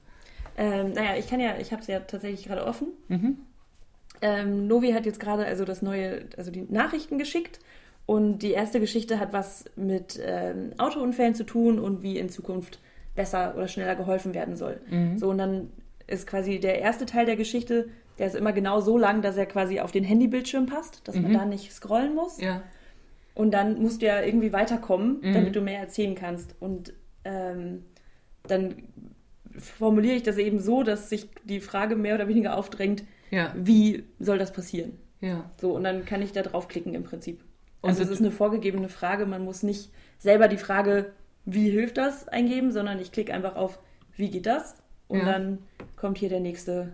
Ähm, 0.58 0.94
naja, 0.94 1.16
ich 1.18 1.28
kann 1.30 1.40
ja, 1.40 1.58
ich 1.60 1.72
habe 1.72 1.82
es 1.82 1.88
ja 1.88 2.00
tatsächlich 2.00 2.46
gerade 2.46 2.66
offen. 2.66 2.88
Mhm. 3.10 3.38
Ähm, 4.22 4.68
Novi 4.68 4.92
hat 4.92 5.06
jetzt 5.06 5.20
gerade 5.20 5.46
also 5.46 5.66
das 5.66 5.82
neue, 5.82 6.26
also 6.38 6.52
die 6.52 6.66
Nachrichten 6.70 7.18
geschickt 7.18 7.60
und 8.06 8.40
die 8.40 8.52
erste 8.52 8.80
Geschichte 8.80 9.20
hat 9.20 9.34
was 9.34 9.66
mit 9.76 10.20
ähm, 10.24 10.72
Autounfällen 10.78 11.36
zu 11.36 11.44
tun 11.46 11.80
und 11.80 12.02
wie 12.04 12.18
in 12.18 12.30
Zukunft 12.30 12.80
besser 13.16 13.54
oder 13.56 13.68
schneller 13.68 13.96
geholfen 13.96 14.34
werden 14.34 14.56
soll. 14.56 14.82
Mhm. 14.90 15.18
So 15.18 15.30
und 15.30 15.38
dann 15.38 15.70
ist 16.08 16.28
quasi 16.28 16.60
der 16.60 16.80
erste 16.80 17.06
Teil 17.06 17.26
der 17.26 17.36
Geschichte, 17.36 17.90
der 18.18 18.28
ist 18.28 18.36
immer 18.36 18.52
genau 18.52 18.82
so 18.82 18.98
lang, 18.98 19.22
dass 19.22 19.38
er 19.38 19.46
quasi 19.46 19.80
auf 19.80 19.92
den 19.92 20.04
Handybildschirm 20.04 20.66
passt, 20.66 21.08
dass 21.08 21.16
man 21.16 21.32
Mhm. 21.32 21.36
da 21.36 21.46
nicht 21.46 21.72
scrollen 21.72 22.16
muss. 22.16 22.42
Ja. 22.42 22.62
Und 23.36 23.52
dann 23.54 23.82
musst 23.82 24.02
du 24.02 24.08
ja 24.08 24.22
irgendwie 24.22 24.52
weiterkommen, 24.52 25.20
Mhm. 25.22 25.34
damit 25.34 25.56
du 25.56 25.62
mehr 25.62 25.80
erzählen 25.80 26.16
kannst. 26.16 26.56
Und 26.60 26.94
ähm, 27.24 27.86
dann 28.48 28.76
formuliere 29.58 30.16
ich 30.16 30.24
das 30.24 30.38
eben 30.38 30.60
so, 30.60 30.84
dass 30.84 31.10
sich 31.10 31.30
die 31.44 31.60
Frage 31.60 31.96
mehr 31.96 32.16
oder 32.16 32.28
weniger 32.28 32.58
aufdrängt, 32.58 33.04
Ja. 33.32 33.54
wie 33.56 34.04
soll 34.20 34.38
das 34.38 34.52
passieren? 34.54 34.98
Ja. 35.22 35.50
So, 35.60 35.74
und 35.76 35.84
dann 35.84 36.06
kann 36.06 36.22
ich 36.22 36.32
da 36.32 36.42
draufklicken 36.42 36.94
im 36.96 37.04
Prinzip. 37.04 37.42
Und 37.82 37.90
Also 37.90 38.04
es 38.04 38.10
ist 38.10 38.20
eine 38.20 38.32
vorgegebene 38.32 38.90
Frage, 38.90 39.26
man 39.26 39.44
muss 39.44 39.64
nicht 39.64 39.92
selber 40.18 40.48
die 40.48 40.58
Frage, 40.58 41.14
wie 41.46 41.70
hilft 41.70 41.98
das, 41.98 42.28
eingeben, 42.28 42.72
sondern 42.72 43.00
ich 43.00 43.12
klicke 43.12 43.34
einfach 43.34 43.56
auf, 43.56 43.80
wie 44.16 44.30
geht 44.30 44.46
das? 44.46 44.76
Und 45.08 45.20
Ja. 45.20 45.26
dann 45.26 45.60
kommt 45.96 46.18
hier 46.18 46.30
der 46.30 46.40
nächste, 46.42 46.94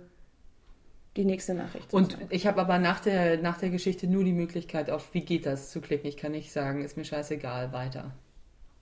die 1.17 1.25
nächste 1.25 1.53
Nachricht. 1.53 1.93
Und 1.93 2.17
ich 2.29 2.45
habe 2.47 2.61
aber 2.61 2.77
nach 2.77 2.99
der, 2.99 3.37
nach 3.41 3.57
der 3.57 3.69
Geschichte 3.69 4.07
nur 4.07 4.23
die 4.23 4.33
Möglichkeit, 4.33 4.89
auf 4.89 5.13
wie 5.13 5.21
geht 5.21 5.45
das 5.45 5.71
zu 5.71 5.81
klicken. 5.81 6.07
Ich 6.07 6.17
kann 6.17 6.31
nicht 6.33 6.51
sagen, 6.51 6.83
ist 6.83 6.97
mir 6.97 7.05
scheißegal, 7.05 7.73
weiter. 7.73 8.13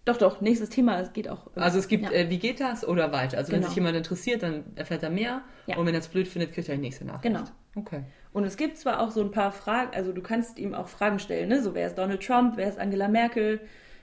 Doch, 0.05 0.17
doch, 0.17 0.41
nächstes 0.41 0.69
Thema, 0.69 0.99
es 0.99 1.13
geht 1.13 1.29
auch. 1.29 1.47
Also 1.55 1.79
es 1.79 1.87
gibt, 1.87 2.03
Ja. 2.05 2.11
äh, 2.11 2.29
wie 2.29 2.39
geht 2.39 2.59
das 2.59 2.85
oder 2.87 3.11
weiter. 3.13 3.37
Also 3.37 3.51
wenn 3.51 3.59
Genau. 3.59 3.67
sich 3.69 3.75
jemand 3.75 3.95
interessiert, 3.95 4.43
dann 4.43 4.63
erfährt 4.75 5.01
er 5.03 5.09
mehr. 5.09 5.41
Ja. 5.67 5.77
Und 5.77 5.85
wenn 5.85 5.93
er 5.93 5.99
es 6.01 6.07
blöd 6.09 6.27
findet, 6.27 6.53
kriegt 6.53 6.67
er 6.69 6.75
die 6.75 6.81
nächste 6.81 7.05
Nachricht. 7.05 7.23
Genau. 7.23 7.43
Okay. 7.75 8.03
Und 8.33 8.43
es 8.43 8.57
gibt 8.57 8.77
zwar 8.77 8.99
auch 8.99 9.11
so 9.11 9.21
ein 9.21 9.31
paar 9.31 9.51
Fragen, 9.51 9.95
also 9.95 10.11
du 10.11 10.21
kannst 10.21 10.59
ihm 10.59 10.73
auch 10.75 10.87
Fragen 10.87 11.19
stellen, 11.19 11.49
ne? 11.49 11.61
So, 11.61 11.73
wer 11.73 11.87
ist 11.87 11.97
Donald 11.97 12.21
Trump, 12.25 12.57
wer 12.57 12.67
ist 12.67 12.77
Angela 12.79 13.07
Merkel, 13.07 13.61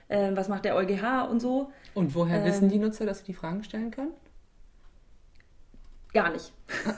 ähm, 0.09 0.35
was 0.35 0.49
macht 0.49 0.65
der 0.65 0.75
EuGH 0.75 1.29
und 1.29 1.39
so. 1.39 1.71
Und 1.93 2.15
woher 2.15 2.39
Ähm, 2.39 2.45
wissen 2.45 2.69
die 2.69 2.79
Nutzer, 2.79 3.05
dass 3.05 3.19
sie 3.19 3.25
die 3.25 3.33
Fragen 3.33 3.63
stellen 3.63 3.91
können? 3.91 4.11
Gar 6.13 6.31
nicht. 6.33 6.51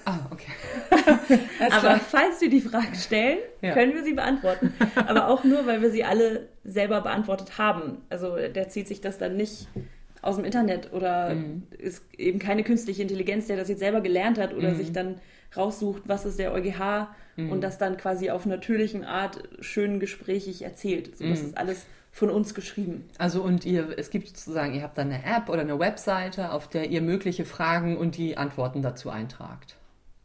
Ah, 0.05 0.19
okay. 0.31 0.51
Aber 1.71 1.99
falls 1.99 2.41
wir 2.41 2.49
die 2.49 2.61
Fragen 2.61 2.95
stellen, 2.95 3.37
Ja. 3.61 3.73
können 3.73 3.93
wir 3.93 4.03
sie 4.03 4.13
beantworten. 4.13 4.73
Aber 4.95 5.27
auch 5.27 5.43
nur, 5.43 5.67
weil 5.67 5.81
wir 5.81 5.91
sie 5.91 6.03
alle 6.03 6.49
selber 6.63 7.01
beantwortet 7.01 7.57
haben. 7.57 8.01
Also 8.09 8.35
der 8.35 8.69
zieht 8.69 8.87
sich 8.87 9.01
das 9.01 9.19
dann 9.19 9.35
nicht 9.37 9.67
aus 10.23 10.37
dem 10.37 10.45
Internet 10.45 10.93
oder 10.93 11.35
mhm. 11.35 11.63
ist 11.77 12.03
eben 12.17 12.39
keine 12.39 12.63
künstliche 12.63 13.01
Intelligenz, 13.01 13.47
der 13.47 13.57
das 13.57 13.69
jetzt 13.69 13.79
selber 13.79 14.01
gelernt 14.01 14.39
hat 14.39 14.53
oder 14.53 14.71
mhm. 14.71 14.77
sich 14.77 14.91
dann 14.91 15.19
raussucht, 15.57 16.03
was 16.05 16.25
ist 16.25 16.39
der 16.39 16.53
EuGH 16.53 17.07
mhm. 17.35 17.51
und 17.51 17.61
das 17.61 17.77
dann 17.77 17.97
quasi 17.97 18.29
auf 18.29 18.45
natürlichen 18.45 19.03
Art 19.03 19.43
schön 19.59 19.99
gesprächig 19.99 20.63
erzählt. 20.63 21.17
So, 21.17 21.27
das 21.27 21.41
mhm. 21.41 21.45
ist 21.47 21.57
alles 21.57 21.85
von 22.11 22.29
uns 22.29 22.53
geschrieben. 22.53 23.05
Also 23.17 23.41
und 23.41 23.65
ihr, 23.65 23.97
es 23.97 24.11
gibt 24.11 24.27
sozusagen, 24.27 24.75
ihr 24.75 24.83
habt 24.83 24.97
dann 24.97 25.11
eine 25.11 25.25
App 25.25 25.49
oder 25.49 25.61
eine 25.61 25.79
Webseite, 25.79 26.51
auf 26.51 26.67
der 26.67 26.89
ihr 26.89 27.01
mögliche 27.01 27.43
Fragen 27.43 27.97
und 27.97 28.17
die 28.17 28.37
Antworten 28.37 28.81
dazu 28.81 29.09
eintragt. 29.09 29.75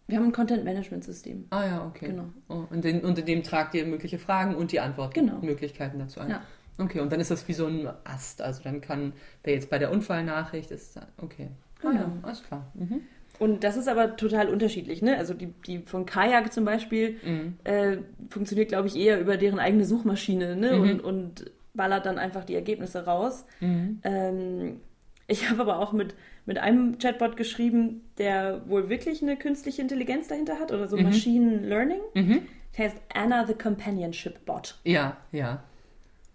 Wir 0.06 0.18
haben 0.18 0.26
ein 0.26 0.32
Content-Management-System. 0.32 1.46
Ah 1.50 1.66
ja, 1.66 1.86
okay. 1.86 2.08
Genau. 2.08 2.24
Oh, 2.48 2.64
und, 2.70 2.84
in, 2.84 3.00
und 3.00 3.18
in 3.18 3.26
dem 3.26 3.42
tragt 3.42 3.74
ihr 3.74 3.84
mögliche 3.84 4.18
Fragen 4.18 4.54
und 4.54 4.72
die 4.72 4.80
Antwortmöglichkeiten 4.80 5.98
genau. 5.98 6.04
dazu 6.04 6.20
ein. 6.20 6.30
Ja. 6.30 6.42
Okay, 6.78 7.00
und 7.00 7.12
dann 7.12 7.20
ist 7.20 7.30
das 7.30 7.46
wie 7.48 7.52
so 7.52 7.66
ein 7.66 7.88
Ast. 8.04 8.40
Also 8.40 8.62
dann 8.62 8.80
kann, 8.80 9.12
wer 9.42 9.54
jetzt 9.54 9.68
bei 9.68 9.78
der 9.78 9.90
Unfallnachricht 9.90 10.70
ist, 10.70 10.98
okay. 11.18 11.48
Genau. 11.80 11.92
Ah, 11.92 12.00
ja, 12.00 12.12
alles 12.22 12.42
klar. 12.42 12.70
Mhm. 12.74 13.02
Und 13.38 13.62
das 13.64 13.76
ist 13.76 13.88
aber 13.88 14.16
total 14.16 14.48
unterschiedlich. 14.48 15.02
Ne? 15.02 15.16
Also 15.16 15.34
die, 15.34 15.52
die 15.66 15.78
von 15.80 16.06
Kajak 16.06 16.52
zum 16.52 16.64
Beispiel 16.64 17.18
mhm. 17.24 17.56
äh, 17.64 17.98
funktioniert, 18.30 18.68
glaube 18.68 18.88
ich, 18.88 18.96
eher 18.96 19.20
über 19.20 19.36
deren 19.36 19.58
eigene 19.58 19.84
Suchmaschine 19.84 20.56
ne? 20.56 20.72
Mhm. 20.72 20.82
und, 20.82 21.00
und 21.00 21.50
ballert 21.74 22.06
dann 22.06 22.18
einfach 22.18 22.44
die 22.44 22.54
Ergebnisse 22.54 23.04
raus. 23.04 23.44
Mhm. 23.60 24.00
Ähm, 24.02 24.80
ich 25.28 25.48
habe 25.48 25.60
aber 25.60 25.78
auch 25.78 25.92
mit, 25.92 26.14
mit 26.46 26.58
einem 26.58 26.98
Chatbot 26.98 27.36
geschrieben, 27.36 28.02
der 28.18 28.68
wohl 28.68 28.88
wirklich 28.88 29.22
eine 29.22 29.36
künstliche 29.36 29.82
Intelligenz 29.82 30.26
dahinter 30.26 30.58
hat 30.58 30.72
oder 30.72 30.88
so 30.88 30.96
mhm. 30.96 31.04
Machine 31.04 31.58
Learning. 31.58 32.00
Mhm. 32.14 32.42
Der 32.76 32.86
heißt 32.86 32.96
Anna 33.14 33.46
the 33.46 33.54
Companionship 33.54 34.44
Bot. 34.46 34.78
Ja, 34.84 35.16
ja. 35.32 35.62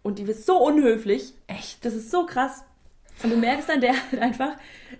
Und 0.03 0.19
die 0.19 0.23
ist 0.23 0.45
so 0.45 0.57
unhöflich. 0.57 1.33
Echt? 1.47 1.83
Das 1.83 1.95
ist 1.95 2.11
so 2.11 2.25
krass. 2.25 2.63
Und 3.23 3.31
du 3.31 3.37
merkst 3.37 3.69
dann, 3.69 3.81
der 3.81 3.93
halt 3.93 4.21
einfach, 4.21 4.57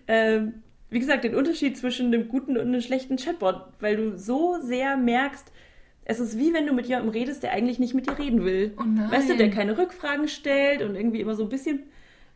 ähm, 0.08 0.64
wie 0.94 1.00
gesagt, 1.00 1.24
den 1.24 1.36
Unterschied 1.36 1.78
zwischen 1.78 2.08
einem 2.08 2.28
guten 2.30 2.58
und 2.58 2.68
einem 2.68 2.82
schlechten 2.82 3.18
Chatbot, 3.18 3.56
weil 3.80 3.98
du 3.98 4.18
so 4.18 4.58
sehr 4.62 4.96
merkst, 4.98 5.52
es 6.06 6.20
ist 6.20 6.38
wie 6.38 6.54
wenn 6.54 6.68
du 6.68 6.74
mit 6.74 6.86
jemandem 6.86 7.12
redest, 7.12 7.44
der 7.44 7.52
eigentlich 7.52 7.80
nicht 7.80 7.94
mit 7.94 8.08
dir 8.08 8.18
reden 8.18 8.44
will. 8.44 8.74
Oh 8.78 8.84
nein. 8.84 9.10
Weißt 9.12 9.30
du, 9.30 9.38
der 9.38 9.50
keine 9.50 9.78
Rückfragen 9.78 10.28
stellt 10.28 10.82
und 10.82 10.96
irgendwie 10.96 11.22
immer 11.22 11.36
so 11.36 11.44
ein 11.44 11.50
bisschen, 11.50 11.84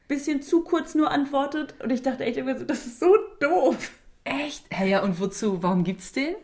bisschen 0.08 0.42
zu 0.42 0.64
kurz 0.64 0.96
nur 0.96 1.12
antwortet. 1.12 1.76
Und 1.84 1.92
ich 1.92 2.02
dachte 2.02 2.24
echt 2.24 2.38
immer 2.38 2.58
so, 2.58 2.64
das 2.64 2.86
ist 2.86 3.00
so 3.00 3.14
doof. 3.40 3.92
Echt? 4.24 4.66
Hey, 4.70 4.90
ja, 4.90 5.04
und 5.04 5.20
wozu? 5.20 5.62
Warum 5.62 5.84
gibt's 5.84 6.14
den? 6.14 6.36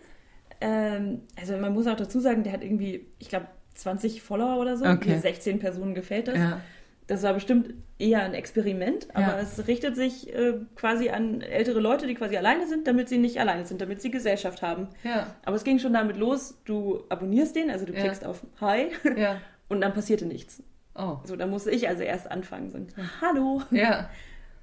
Ähm, 0.62 1.22
also 1.40 1.58
man 1.58 1.74
muss 1.74 1.88
auch 1.88 1.96
dazu 1.96 2.20
sagen, 2.20 2.44
der 2.44 2.54
hat 2.54 2.64
irgendwie, 2.64 3.08
ich 3.20 3.30
glaube, 3.30 3.48
20 3.76 4.22
Follower 4.22 4.60
oder 4.60 4.78
so. 4.78 4.86
Okay. 4.86 5.18
16 5.18 5.60
Personen 5.60 5.96
gefällt 5.96 6.28
das. 6.28 6.38
Ja. 6.38 6.62
Das 7.08 7.22
war 7.24 7.34
bestimmt 7.34 7.74
eher 8.00 8.24
ein 8.24 8.34
Experiment, 8.34 9.08
aber 9.14 9.36
ja. 9.36 9.40
es 9.40 9.68
richtet 9.68 9.96
sich 9.96 10.34
äh, 10.34 10.54
quasi 10.76 11.10
an 11.10 11.42
ältere 11.42 11.80
Leute, 11.80 12.08
die 12.08 12.16
quasi 12.16 12.38
alleine 12.38 12.66
sind, 12.68 12.88
damit 12.88 13.10
sie 13.10 13.18
nicht 13.18 13.40
alleine 13.40 13.66
sind, 13.66 13.82
damit 13.82 14.02
sie 14.02 14.10
Gesellschaft 14.10 14.62
haben. 14.62 14.88
Ja. 15.04 15.36
Aber 15.44 15.56
es 15.56 15.66
ging 15.66 15.80
schon 15.80 15.94
damit 15.94 16.16
los, 16.16 16.62
du 16.64 17.04
abonnierst 17.10 17.56
den, 17.56 17.70
also 17.70 17.86
du 17.86 17.94
klickst 17.94 18.24
ja. 18.24 18.30
auf 18.30 18.46
Hi 18.62 18.92
und 19.70 19.82
dann 19.82 19.94
passierte 19.94 20.26
nichts. 20.26 20.64
Oh. 20.96 21.18
So, 21.24 21.36
da 21.36 21.46
musste 21.46 21.72
ich 21.72 21.90
also 21.90 22.04
erst 22.04 22.30
anfangen. 22.30 22.70
So, 22.70 22.80
Hallo. 23.22 23.62
Ja. 23.72 24.10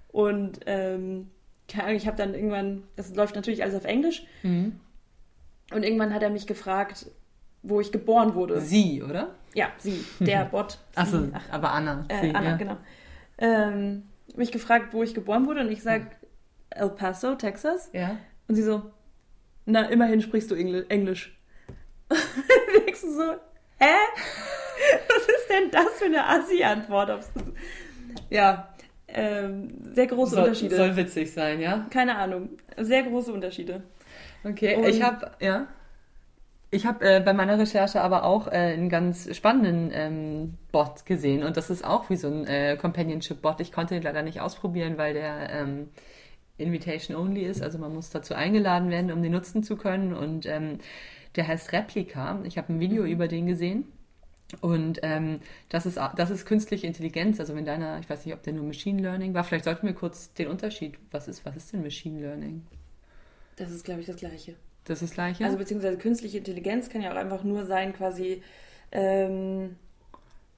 Und 0.09 0.61
ähm, 0.66 1.30
ich 1.94 2.06
habe 2.06 2.16
dann 2.16 2.35
irgendwann, 2.35 2.85
das 2.97 3.14
läuft 3.14 3.35
natürlich 3.35 3.62
alles 3.62 3.75
auf 3.75 3.85
Englisch. 3.85 4.25
Mhm. 4.42 4.80
Und 5.73 5.85
irgendwann 5.85 6.14
hat 6.14 6.23
er 6.23 6.30
mich 6.30 6.47
gefragt, 6.47 7.06
wo 7.62 7.81
ich 7.81 7.93
geboren 7.93 8.35
wurde. 8.35 8.61
Sie, 8.61 9.02
oder? 9.02 9.35
Ja, 9.55 9.69
sie, 9.79 10.05
der 10.21 10.45
Bot. 10.50 10.79
Achso, 10.95 11.29
ach, 11.33 11.45
aber 11.50 11.73
Anna. 11.73 12.05
Äh, 12.09 12.23
sie, 12.23 12.35
Anna, 12.35 12.50
ja. 12.50 12.57
genau. 12.57 12.76
Ähm, 13.38 14.05
mich 14.37 14.52
gefragt, 14.52 14.93
wo 14.93 15.02
ich 15.02 15.14
geboren 15.14 15.47
wurde 15.47 15.61
und 15.61 15.71
ich 15.71 15.83
sage 15.83 16.07
El 16.71 16.90
Paso, 16.90 17.35
Texas. 17.35 17.90
Ja. 17.93 18.17
Und 18.49 18.55
sie 18.55 18.62
so, 18.62 18.83
na, 19.67 19.85
immerhin 19.87 20.21
sprichst 20.21 20.50
du 20.50 20.55
Engl 20.55 20.87
Englisch. 20.88 21.37
denkst 22.85 23.02
du 23.02 23.12
so, 23.12 23.33
hä? 23.79 23.87
Was 25.09 25.23
ist 25.23 25.49
denn 25.49 25.71
das 25.71 25.99
für 25.99 26.07
eine 26.07 26.26
Assi-Antwort? 26.26 27.25
Ja, 28.31 28.75
ähm, 29.09 29.75
sehr 29.95 30.07
große 30.07 30.35
soll, 30.35 30.45
Unterschiede. 30.45 30.76
Soll 30.76 30.97
witzig 30.97 31.33
sein, 31.33 31.61
ja? 31.61 31.87
Keine 31.90 32.17
Ahnung. 32.17 32.50
Sehr 32.76 33.02
große 33.02 33.33
Unterschiede. 33.33 33.83
Okay, 34.45 34.76
und 34.76 34.87
ich 34.87 35.02
habe, 35.02 35.31
ja. 35.40 35.67
Ich 36.73 36.87
habe 36.87 37.05
äh, 37.05 37.21
bei 37.21 37.33
meiner 37.33 37.59
Recherche 37.59 38.00
aber 38.00 38.25
auch 38.25 38.47
äh, 38.47 38.50
einen 38.50 38.89
ganz 38.89 39.35
spannenden 39.35 39.91
ähm, 39.93 40.55
Bot 40.71 41.05
gesehen 41.05 41.43
und 41.43 41.57
das 41.57 41.69
ist 41.69 41.85
auch 41.85 42.11
wie 42.11 42.17
so 42.17 42.29
ein 42.29 42.47
äh, 42.47 42.77
Companionship-Bot. 42.77 43.61
Ich 43.61 43.73
konnte 43.73 43.95
den 43.95 44.05
leider 44.05 44.23
nicht 44.23 44.41
ausprobieren, 44.41 44.97
weil 44.97 45.15
der 45.15 45.50
ähm, 45.50 45.89
Invitation 46.59 47.17
only 47.17 47.43
ist, 47.43 47.61
also 47.61 47.79
man 47.79 47.93
muss 47.93 48.11
dazu 48.11 48.35
eingeladen 48.35 48.91
werden, 48.91 49.11
um 49.11 49.21
den 49.21 49.33
nutzen 49.33 49.65
zu 49.65 49.77
können 49.77 50.15
und 50.15 50.47
ähm, 50.47 50.79
der 51.37 51.49
heißt 51.49 51.73
Replika. 51.73 52.41
Ich 52.45 52.57
habe 52.57 52.73
ein 52.73 52.81
Video 52.81 53.03
mhm. 53.03 53.11
über 53.11 53.29
den 53.29 53.47
gesehen. 53.47 53.85
Und 54.61 54.99
ähm, 55.03 55.39
das, 55.69 55.87
ist, 55.87 55.97
das 56.17 56.31
ist 56.31 56.45
künstliche 56.45 56.85
Intelligenz. 56.87 57.39
Also 57.39 57.55
wenn 57.55 57.65
deiner, 57.65 58.00
ich 58.00 58.11
weiß 58.11 58.27
nicht, 58.27 58.35
ob 58.35 58.43
der 58.43 58.53
nur 58.53 58.65
Machine 58.65 59.00
Learning 59.00 59.33
war, 59.33 59.45
vielleicht 59.45 59.65
sollten 59.65 59.87
wir 59.87 59.95
kurz 59.95 60.33
den 60.35 60.49
Unterschied. 60.49 60.99
Was 61.12 61.29
ist, 61.29 61.47
was 61.47 61.57
ist 61.57 61.73
denn 61.73 61.83
Machine 61.83 62.21
Learning? 62.21 62.67
Das 63.55 63.71
ist, 63.71 63.85
glaube 63.85 64.00
ich, 64.00 64.09
das 64.09 64.17
Gleiche. 64.17 64.57
Das 64.84 65.02
ist 65.02 65.10
das 65.10 65.14
Gleiche? 65.14 65.44
Also 65.44 65.56
beziehungsweise 65.56 65.99
künstliche 65.99 66.38
Intelligenz 66.38 66.88
kann 66.88 67.02
ja 67.02 67.12
auch 67.12 67.16
einfach 67.16 67.44
nur 67.44 67.66
sein, 67.66 67.92
quasi 67.92 68.42
ähm, 68.92 69.76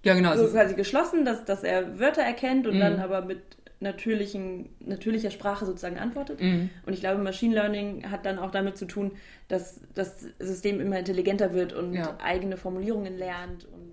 ja, 0.04 0.14
genau, 0.14 0.36
so 0.36 0.48
quasi 0.48 0.74
geschlossen, 0.74 1.24
dass, 1.24 1.44
dass 1.44 1.62
er 1.62 1.98
Wörter 1.98 2.22
erkennt 2.22 2.66
und 2.66 2.76
mhm. 2.76 2.80
dann 2.80 3.00
aber 3.00 3.22
mit 3.22 3.40
natürlichen, 3.80 4.68
natürlicher 4.80 5.30
Sprache 5.30 5.66
sozusagen 5.66 5.98
antwortet. 5.98 6.40
Mhm. 6.40 6.70
Und 6.86 6.92
ich 6.92 7.00
glaube, 7.00 7.22
Machine 7.22 7.54
Learning 7.54 8.10
hat 8.10 8.24
dann 8.24 8.38
auch 8.38 8.50
damit 8.50 8.76
zu 8.76 8.86
tun, 8.86 9.12
dass 9.48 9.80
das 9.94 10.26
System 10.38 10.80
immer 10.80 10.98
intelligenter 10.98 11.52
wird 11.52 11.72
und 11.72 11.94
ja. 11.94 12.16
eigene 12.22 12.56
Formulierungen 12.56 13.16
lernt. 13.16 13.66
Und 13.66 13.92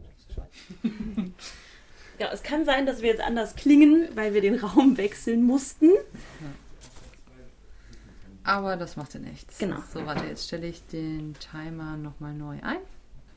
ja, 2.19 2.29
es 2.31 2.43
kann 2.43 2.65
sein, 2.65 2.85
dass 2.85 3.01
wir 3.01 3.09
jetzt 3.09 3.21
anders 3.21 3.55
klingen, 3.55 4.07
weil 4.15 4.33
wir 4.33 4.41
den 4.41 4.55
Raum 4.55 4.97
wechseln 4.97 5.43
mussten. 5.43 5.89
Aber 8.49 8.77
das 8.77 8.97
macht 8.97 9.13
ja 9.13 9.19
nichts. 9.19 9.59
Genau. 9.59 9.77
So, 9.93 10.03
warte, 10.07 10.25
jetzt 10.25 10.47
stelle 10.47 10.65
ich 10.65 10.83
den 10.87 11.35
Timer 11.35 11.95
nochmal 11.97 12.33
neu 12.33 12.57
ein. 12.63 12.79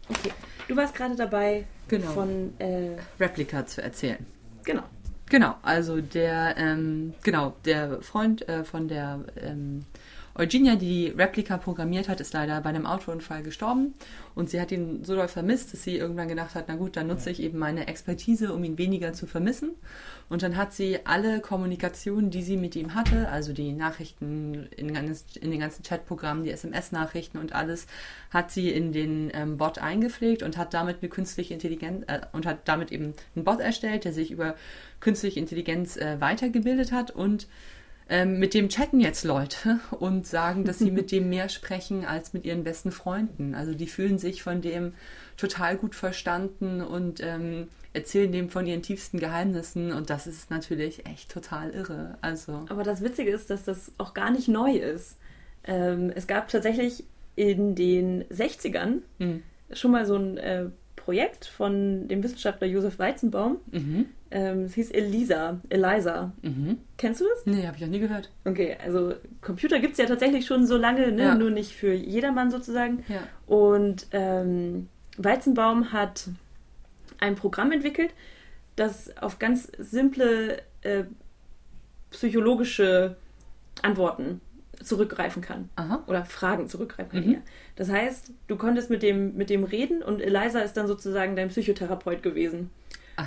Okay. 0.09 0.33
Du 0.69 0.75
warst 0.75 0.95
gerade 0.95 1.15
dabei, 1.15 1.67
genau. 1.87 2.13
von 2.13 2.59
äh, 2.59 2.97
Replika 3.21 3.67
zu 3.67 3.83
erzählen. 3.83 4.25
Genau. 4.65 4.85
Genau, 5.27 5.57
also 5.61 6.01
der, 6.01 6.57
ähm, 6.57 7.13
genau, 7.23 7.55
der 7.67 8.01
Freund 8.01 8.49
äh, 8.49 8.65
von 8.65 8.89
der 8.89 9.21
ähm, 9.37 9.85
Eugenia, 10.35 10.77
die 10.77 10.93
die 10.93 11.09
Replika 11.09 11.57
programmiert 11.59 12.09
hat, 12.09 12.21
ist 12.21 12.33
leider 12.33 12.61
bei 12.61 12.71
einem 12.71 12.87
Autounfall 12.87 13.43
gestorben. 13.43 13.95
Und 14.35 14.51
sie 14.51 14.61
hat 14.61 14.73
ihn 14.73 15.05
so 15.05 15.15
doll 15.15 15.29
vermisst, 15.29 15.73
dass 15.73 15.83
sie 15.83 15.97
irgendwann 15.97 16.29
gedacht 16.29 16.55
hat, 16.55 16.67
na 16.69 16.77
gut, 16.77 16.97
dann 16.97 17.07
nutze 17.07 17.31
ich 17.31 17.43
eben 17.43 17.59
meine 17.59 17.87
Expertise, 17.87 18.53
um 18.53 18.65
ihn 18.65 18.79
weniger 18.79 19.13
zu 19.13 19.27
vermissen. 19.27 19.73
Und 20.29 20.43
dann 20.43 20.57
hat 20.57 20.73
sie 20.73 21.01
alle 21.05 21.41
Kommunikationen, 21.41 22.31
die 22.31 22.43
sie 22.43 22.57
mit 22.57 22.77
ihm 22.77 22.95
hatte, 22.95 23.29
also 23.29 23.53
die 23.53 23.73
Nachrichten 23.73 24.69
in, 24.77 24.89
in 24.95 25.51
den 25.51 25.61
ganzen 25.61 25.83
Chatprogrammen, 25.83 26.45
die 26.45 26.51
SMS-Nachrichten 26.51 27.39
und 27.39 27.55
alles, 27.55 27.87
hat 28.31 28.51
sie 28.51 28.71
in 28.71 28.93
den 28.93 29.31
ähm, 29.35 29.59
Bot 29.59 29.79
eingepflegt 29.79 30.43
und 30.43 30.57
hat 30.57 30.73
damit 30.73 30.99
eine 31.03 31.11
künstliche 31.11 31.53
Intelligenz 31.53 32.05
äh, 32.07 32.21
und 32.33 32.47
hat 32.47 32.67
damit 32.69 32.93
eben 32.93 33.13
einen 33.35 33.45
Bot 33.45 33.61
erstellt, 33.61 34.05
der 34.05 34.13
sich 34.13 34.31
über 34.31 34.57
künstliche 35.01 35.41
Intelligenz 35.41 35.97
äh, 35.97 36.21
weitergebildet 36.21 36.93
hat. 36.93 37.11
Und 37.11 37.47
ähm, 38.09 38.39
mit 38.39 38.55
dem 38.55 38.69
chatten 38.69 39.01
jetzt 39.01 39.25
Leute 39.25 39.81
und 39.91 40.27
sagen, 40.27 40.65
dass 40.65 40.79
sie 40.79 40.91
mit 40.93 41.13
dem 41.13 41.29
mehr 41.29 41.49
sprechen 41.49 42.05
als 42.05 42.33
mit 42.33 42.45
ihren 42.45 42.65
besten 42.65 42.93
Freunden. 42.93 43.55
Also 43.55 43.75
die 43.75 43.87
fühlen 43.87 44.19
sich 44.19 44.43
von 44.43 44.61
dem 44.61 44.95
total 45.37 45.77
gut 45.77 45.95
verstanden 45.95 46.81
und 46.81 47.21
ähm, 47.23 47.69
erzählen 47.93 48.33
dem 48.33 48.49
von 48.49 48.67
ihren 48.67 48.83
tiefsten 48.83 49.19
Geheimnissen 49.19 49.93
und 49.93 50.11
das 50.11 50.27
ist 50.27 50.51
natürlich 50.51 51.07
echt 51.07 51.31
total 51.31 51.71
irre. 51.71 52.17
Also. 52.21 52.65
Aber 52.69 52.83
das 52.83 53.03
Witzige 53.03 53.31
ist, 53.31 53.51
dass 53.51 53.65
das 53.65 53.93
auch 53.99 54.15
gar 54.15 54.31
nicht 54.31 54.49
neu 54.49 54.73
ist. 54.73 55.17
Ähm, 55.65 56.11
es 56.15 56.27
gab 56.27 56.49
tatsächlich 56.49 57.05
in 57.37 57.75
den 57.75 58.25
60ern 58.25 59.01
mhm. 59.19 59.43
schon 59.73 59.91
mal 59.91 60.07
so 60.07 60.17
ein 60.17 60.39
äh, 60.39 60.67
Projekt 60.97 61.47
von 61.47 62.09
dem 62.09 62.23
Wissenschaftler 62.23 62.67
Josef 62.67 62.99
Weizenbaum. 62.99 63.59
Mhm. 63.71 64.07
Ähm, 64.35 64.65
es 64.65 64.75
hieß 64.75 64.91
Elisa, 64.93 65.61
Eliza. 65.69 66.33
Mhm. 66.41 66.79
Kennst 66.97 67.21
du 67.21 67.25
das? 67.29 67.45
Nee, 67.45 67.67
habe 67.67 67.77
ich 67.77 67.83
noch 67.83 67.91
nie 67.91 67.99
gehört. 67.99 68.31
Okay, 68.47 68.79
also 68.83 69.13
Computer 69.43 69.79
gibt 69.79 69.93
es 69.93 69.99
ja 69.99 70.07
tatsächlich 70.07 70.47
schon 70.47 70.67
so 70.67 70.79
lange, 70.79 71.13
ne? 71.13 71.23
Ja. 71.23 71.35
nur 71.35 71.51
nicht 71.51 71.75
für 71.75 71.93
jedermann 71.93 72.51
sozusagen. 72.51 73.05
Ja. 73.09 73.21
Und 73.47 74.07
ähm, 74.13 74.89
Weizenbaum 75.19 75.93
hat 75.93 76.29
ein 77.21 77.35
Programm 77.35 77.73
entwickelt, 77.73 78.15
das 78.75 79.15
auf 79.19 79.39
ganz 79.39 79.71
simple 79.79 80.63
äh, 80.81 81.05
psychologische 82.11 83.17
Antworten 83.83 84.41
zurückgreifen 84.83 85.43
kann. 85.43 85.69
Aha. 85.77 86.03
Oder 86.07 86.25
Fragen 86.25 86.69
zurückgreifen 86.69 87.13
kann. 87.13 87.31
Mhm. 87.33 87.43
Das 87.77 87.91
heißt, 87.91 88.33
du 88.49 88.57
konntest 88.57 88.89
mit 88.89 89.03
dem, 89.03 89.37
mit 89.37 89.51
dem 89.51 89.65
reden 89.65 90.03
und 90.03 90.23
Eliza 90.23 90.61
ist 90.61 90.79
dann 90.79 90.87
sozusagen 90.87 91.37
dein 91.37 91.49
Psychotherapeut 91.49 92.23
gewesen. 92.23 92.71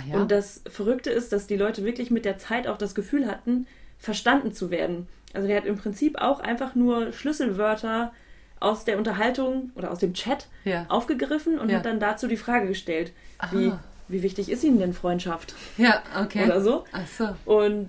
Ja. 0.08 0.16
Und 0.20 0.30
das 0.30 0.62
Verrückte 0.68 1.10
ist, 1.10 1.32
dass 1.32 1.46
die 1.46 1.56
Leute 1.56 1.84
wirklich 1.84 2.10
mit 2.10 2.24
der 2.24 2.38
Zeit 2.38 2.66
auch 2.66 2.78
das 2.78 2.94
Gefühl 2.94 3.26
hatten, 3.26 3.66
verstanden 3.98 4.52
zu 4.52 4.70
werden. 4.70 5.08
Also 5.32 5.48
der 5.48 5.56
hat 5.58 5.64
im 5.66 5.76
Prinzip 5.76 6.18
auch 6.20 6.40
einfach 6.40 6.74
nur 6.74 7.12
Schlüsselwörter 7.12 8.12
aus 8.60 8.84
der 8.84 8.98
Unterhaltung 8.98 9.70
oder 9.74 9.90
aus 9.90 9.98
dem 9.98 10.14
Chat 10.14 10.48
Ja. 10.64 10.86
aufgegriffen 10.88 11.58
und 11.58 11.70
Ja. 11.70 11.78
hat 11.78 11.86
dann 11.86 12.00
dazu 12.00 12.26
die 12.26 12.36
Frage 12.36 12.68
gestellt, 12.68 13.12
wie, 13.52 13.72
wie 14.08 14.22
wichtig 14.22 14.48
ist 14.50 14.64
Ihnen 14.64 14.78
denn 14.78 14.92
Freundschaft 14.94 15.54
Ja, 15.76 16.02
okay. 16.20 16.44
oder 16.44 16.60
so. 16.60 16.84
Ach 16.92 17.06
so. 17.06 17.36
Und 17.44 17.88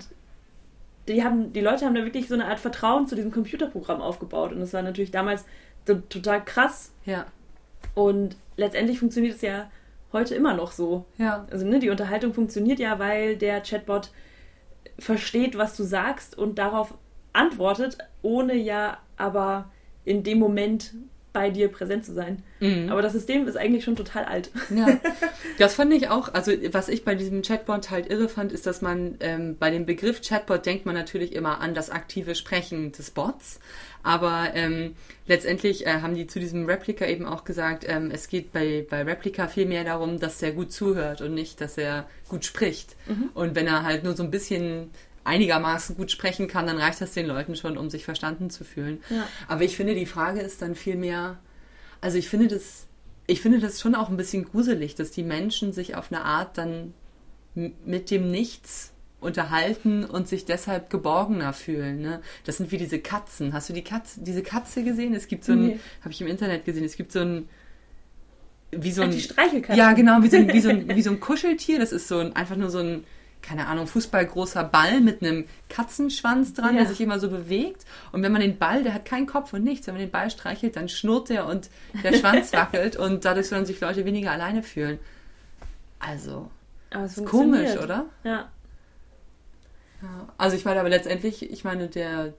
die, 1.08 1.24
haben, 1.24 1.54
die 1.54 1.62
Leute 1.62 1.86
haben 1.86 1.96
da 1.96 2.04
wirklich 2.04 2.27
so 2.27 2.34
eine 2.34 2.46
Art 2.48 2.60
Vertrauen 2.60 3.08
zu 3.08 3.16
diesem 3.16 3.32
Computerprogramm 3.32 4.01
aufgebaut. 4.01 4.51
Und 4.51 4.60
das 4.60 4.74
war 4.74 4.82
natürlich 4.82 5.12
damals 5.12 5.46
so 5.86 5.96
total 5.96 6.44
krass. 6.44 6.92
Ja. 7.06 7.25
Und 7.96 8.36
letztendlich 8.58 9.00
funktioniert 9.00 9.36
es 9.36 9.42
ja 9.42 9.72
heute 10.14 10.36
immer 10.36 10.54
noch 10.54 10.72
so. 10.72 11.06
Ja. 11.18 11.46
Also 11.52 11.66
ne, 11.66 11.80
die 11.80 11.90
Unterhaltung 11.90 12.34
funktioniert 12.34 12.80
ja, 12.80 13.00
weil 13.00 13.38
der 13.38 13.62
Chatbot 13.62 14.12
versteht, 15.00 15.58
was 15.58 15.76
du 15.76 15.84
sagst 15.84 16.38
und 16.38 16.58
darauf 16.58 16.94
antwortet, 17.34 17.98
ohne 18.22 18.56
ja 18.56 18.98
aber 19.18 19.72
in 20.06 20.24
dem 20.24 20.40
Moment 20.40 20.94
bei 21.38 21.51
dir 21.51 21.67
präsent 21.67 22.03
zu 22.03 22.15
sein. 22.15 22.41
Mhm. 22.60 22.89
Aber 22.89 23.03
das 23.03 23.13
System 23.13 23.48
ist 23.48 23.58
eigentlich 23.58 23.84
schon 23.84 23.96
total 23.96 24.25
alt. 24.25 24.50
Ja, 24.75 25.00
das 25.60 25.75
fand 25.75 25.94
ich 25.94 26.10
auch. 26.10 26.34
Also, 26.34 26.51
was 26.72 26.89
ich 26.89 27.06
bei 27.06 27.13
diesem 27.13 27.44
Chatbot 27.44 27.91
halt 27.91 28.10
irre 28.10 28.27
fand, 28.27 28.51
ist, 28.51 28.65
dass 28.65 28.82
man 28.82 29.17
ähm, 29.20 29.56
bei 29.60 29.70
dem 29.70 29.86
Begriff 29.86 30.22
Chatbot 30.22 30.65
denkt 30.65 30.88
man 30.88 30.96
natürlich 30.96 31.36
immer 31.36 31.62
an 31.62 31.75
das 31.75 31.91
aktive 31.91 32.34
Sprechen 32.34 32.91
des 32.91 33.12
Bots. 33.12 33.60
Aber 34.01 34.50
ähm, 34.56 34.96
letztendlich 35.27 35.86
äh, 35.86 36.01
haben 36.01 36.15
die 36.15 36.25
zu 36.25 36.39
diesem 36.39 36.65
Replika 36.65 37.06
eben 37.06 37.27
auch 37.27 37.44
gesagt, 37.44 37.86
ähm, 37.88 38.10
es 38.12 38.29
geht 38.29 38.51
bei, 38.51 38.84
bei 38.89 39.03
Replika 39.03 39.48
viel 39.48 39.67
mehr 39.67 39.84
darum, 39.84 40.20
dass 40.20 40.41
er 40.41 40.53
gut 40.53 40.72
zuhört 40.72 41.22
und 41.22 41.36
nicht, 41.36 41.62
dass 41.62 41.77
er 41.77 42.08
gut 42.29 42.46
spricht. 42.46 42.96
Und 43.36 43.56
wenn 43.56 43.67
er 43.67 43.84
halt 43.84 44.03
nur 44.03 44.15
so 44.15 44.24
ein 44.24 44.32
bisschen 44.32 44.89
einigermaßen 45.27 45.96
gut 45.96 46.10
sprechen 46.12 46.48
kann, 46.48 46.65
dann 46.67 46.77
reicht 46.77 47.01
das 47.01 47.12
den 47.13 47.27
Leuten 47.27 47.55
schon, 47.55 47.77
um 47.77 47.89
sich 47.89 48.05
verstanden 48.05 48.50
zu 48.50 48.63
fühlen. 48.63 49.01
Ja. 49.10 49.27
Aber 49.48 49.63
ich 49.63 49.75
finde, 49.75 49.93
die 49.93 50.05
Frage 50.05 50.39
ist 50.39 50.62
dann 50.62 50.75
viel 50.75 50.96
mehr, 50.96 51.38
also 52.01 52.17
ich 52.17 52.29
finde 52.29 52.48
das, 52.48 52.88
ich 53.27 53.41
finde 53.41 53.60
das 53.60 53.79
schon 53.81 53.93
auch 53.96 54.10
ein 54.10 54.17
bisschen 54.17 54.46
gruselig, 54.46 54.96
dass 54.96 55.12
die 55.12 55.24
Menschen 55.24 55.74
sich 55.74 55.96
auf 55.96 56.12
eine 56.12 56.24
Art 56.24 56.57
dann 56.57 56.93
mit 57.55 58.10
dem 58.12 58.31
Nichts 58.31 58.93
unterhalten 59.19 60.05
und 60.05 60.27
sich 60.27 60.46
deshalb 60.46 60.89
geborgener 60.89 61.51
fühlen. 61.51 62.01
Ne? 62.01 62.22
Das 62.46 62.57
sind 62.57 62.72
wie 62.72 62.77
diese 62.77 63.00
Katzen. 63.00 63.51
Hast 63.51 63.67
du 63.67 63.74
die 63.74 63.84
Katze, 63.84 64.22
diese 64.22 64.43
Katze 64.43 64.84
gesehen? 64.84 65.13
Es 65.15 65.27
gibt 65.27 65.43
so 65.43 65.53
ein, 65.53 65.67
Nee. 65.67 65.79
habe 66.01 66.12
ich 66.12 66.22
im 66.22 66.27
Internet 66.27 66.65
gesehen, 66.65 66.84
es 66.86 66.96
gibt 66.96 67.12
so 67.12 67.19
ein, 67.19 67.50
wie 68.72 68.91
so 68.91 69.01
Ach, 69.01 69.05
ein, 69.07 69.12
die 69.12 69.22
Streichelkatze. 69.22 69.77
ja 69.79 69.93
genau, 69.93 70.22
wie 70.22 70.27
so, 70.29 70.38
ein, 70.38 70.53
wie, 70.53 70.60
so 70.60 70.69
ein, 70.69 70.88
wie 70.96 71.01
so 71.01 71.10
ein 71.10 71.19
Kuscheltier. 71.19 71.79
Das 71.79 71.91
ist 71.91 72.07
so 72.07 72.19
ein, 72.19 72.36
einfach 72.36 72.55
nur 72.57 72.69
so 72.69 72.77
ein, 72.79 73.05
keine 73.48 73.68
Ahnung, 73.68 73.88
fußballgroßer 73.88 74.63
Ball 74.66 75.00
mit 75.00 75.22
einem 75.22 75.46
Katzenschwanz 75.70 76.54
dran, 76.54 76.75
Ja. 76.75 76.82
der 76.82 76.89
sich 76.89 77.00
immer 77.01 77.20
so 77.20 77.30
bewegt. 77.30 77.86
Und 78.12 78.22
wenn 78.24 78.32
man 78.32 78.42
den 78.42 78.58
Ball, 78.58 78.84
der 78.84 78.94
hat 78.94 79.06
keinen 79.06 79.25
Kopf 79.25 79.54
und 79.54 79.63
nichts, 79.63 79.88
wenn 79.88 79.94
man 79.94 80.01
den 80.01 80.12
Ball 80.12 80.30
streichelt, 80.30 80.75
dann 80.75 80.89
schnurrt 80.89 81.30
der 81.30 81.46
und 81.46 81.70
der 82.04 82.13
Schwanz 82.20 82.51
wackelt 82.51 82.98
und 82.98 83.24
dadurch 83.24 83.48
sollen 83.48 83.66
sich 83.66 83.80
Leute 83.80 84.04
weniger 84.06 84.32
alleine 84.32 84.63
fühlen. 84.63 85.00
Also, 86.00 86.50
es 86.92 87.24
komisch, 87.25 87.77
oder? 87.77 88.06
Ja. 88.24 88.50
Ja. 90.01 90.27
Also 90.38 90.56
ich 90.56 90.66
meine 90.66 90.80
aber 90.80 90.89
letztendlich, 90.89 91.50
ich 91.50 91.63
meine, 91.63 91.88
der, 91.88 92.34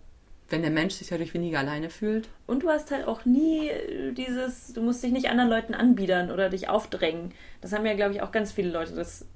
wenn 0.50 0.62
der 0.62 0.70
Mensch 0.70 0.94
sich 0.94 1.08
dadurch 1.08 1.34
weniger 1.34 1.58
alleine 1.58 1.90
fühlt. 1.90 2.28
Und 2.46 2.62
du 2.62 2.68
hast 2.70 2.90
halt 2.90 3.06
auch 3.06 3.24
nie 3.26 3.68
äh, 3.68 4.12
dieses, 4.12 4.72
du 4.72 4.80
musst 4.80 5.02
dich 5.02 5.12
nicht 5.12 5.28
anderen 5.28 5.50
Leuten 5.50 5.74
anbiedern 5.74 6.30
oder 6.30 6.48
dich 6.48 6.68
aufdrängen. 6.68 7.32
Das 7.60 7.72
haben 7.72 7.84
ja, 7.84 7.94
glaube 7.94 8.14
ich, 8.14 8.22
auch 8.22 8.32
ganz 8.32 8.52
viele 8.52 8.70
Leute 8.70 8.94
das 8.94 9.26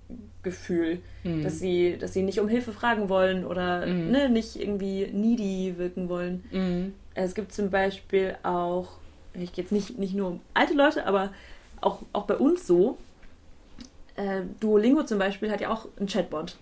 Gefühl, 0.42 1.00
Mhm. 1.24 1.42
dass 1.42 1.58
sie, 1.58 1.96
dass 1.98 2.12
sie 2.14 2.22
nicht 2.22 2.40
um 2.40 2.48
Hilfe 2.48 2.72
fragen 2.72 3.08
wollen 3.08 3.44
oder 3.46 3.86
Mhm. 3.86 4.10
ne, 4.10 4.28
nicht 4.30 4.56
irgendwie 4.56 5.06
needy 5.12 5.74
wirken 5.78 6.08
wollen. 6.08 6.44
Mhm. 6.50 6.94
Es 7.14 7.34
gibt 7.34 7.52
zum 7.52 7.70
Beispiel 7.70 8.36
auch, 8.42 8.88
ich 9.34 9.52
gehe 9.52 9.62
jetzt 9.64 9.72
nicht, 9.72 9.98
nicht 9.98 10.14
nur 10.14 10.28
um 10.28 10.40
alte 10.54 10.74
Leute, 10.74 11.06
aber 11.06 11.32
auch, 11.80 12.00
auch 12.12 12.24
bei 12.24 12.36
uns 12.36 12.66
so. 12.66 12.96
Äh, 14.16 14.42
Duolingo 14.60 15.04
zum 15.04 15.18
Beispiel 15.18 15.50
hat 15.50 15.60
ja 15.60 15.70
auch 15.70 15.88
einen 15.98 16.06
Chatbot. 16.08 16.56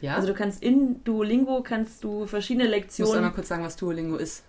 Ja? 0.00 0.14
Also 0.14 0.28
du 0.28 0.34
kannst 0.34 0.62
in 0.62 1.02
Duolingo 1.04 1.62
kannst 1.62 2.02
du 2.04 2.26
verschiedene 2.26 2.64
ich 2.64 2.70
muss 2.70 2.76
Lektionen 2.80 3.14
einmal 3.16 3.32
kurz 3.32 3.48
sagen, 3.48 3.64
was 3.64 3.76
Duolingo 3.76 4.16
ist. 4.16 4.44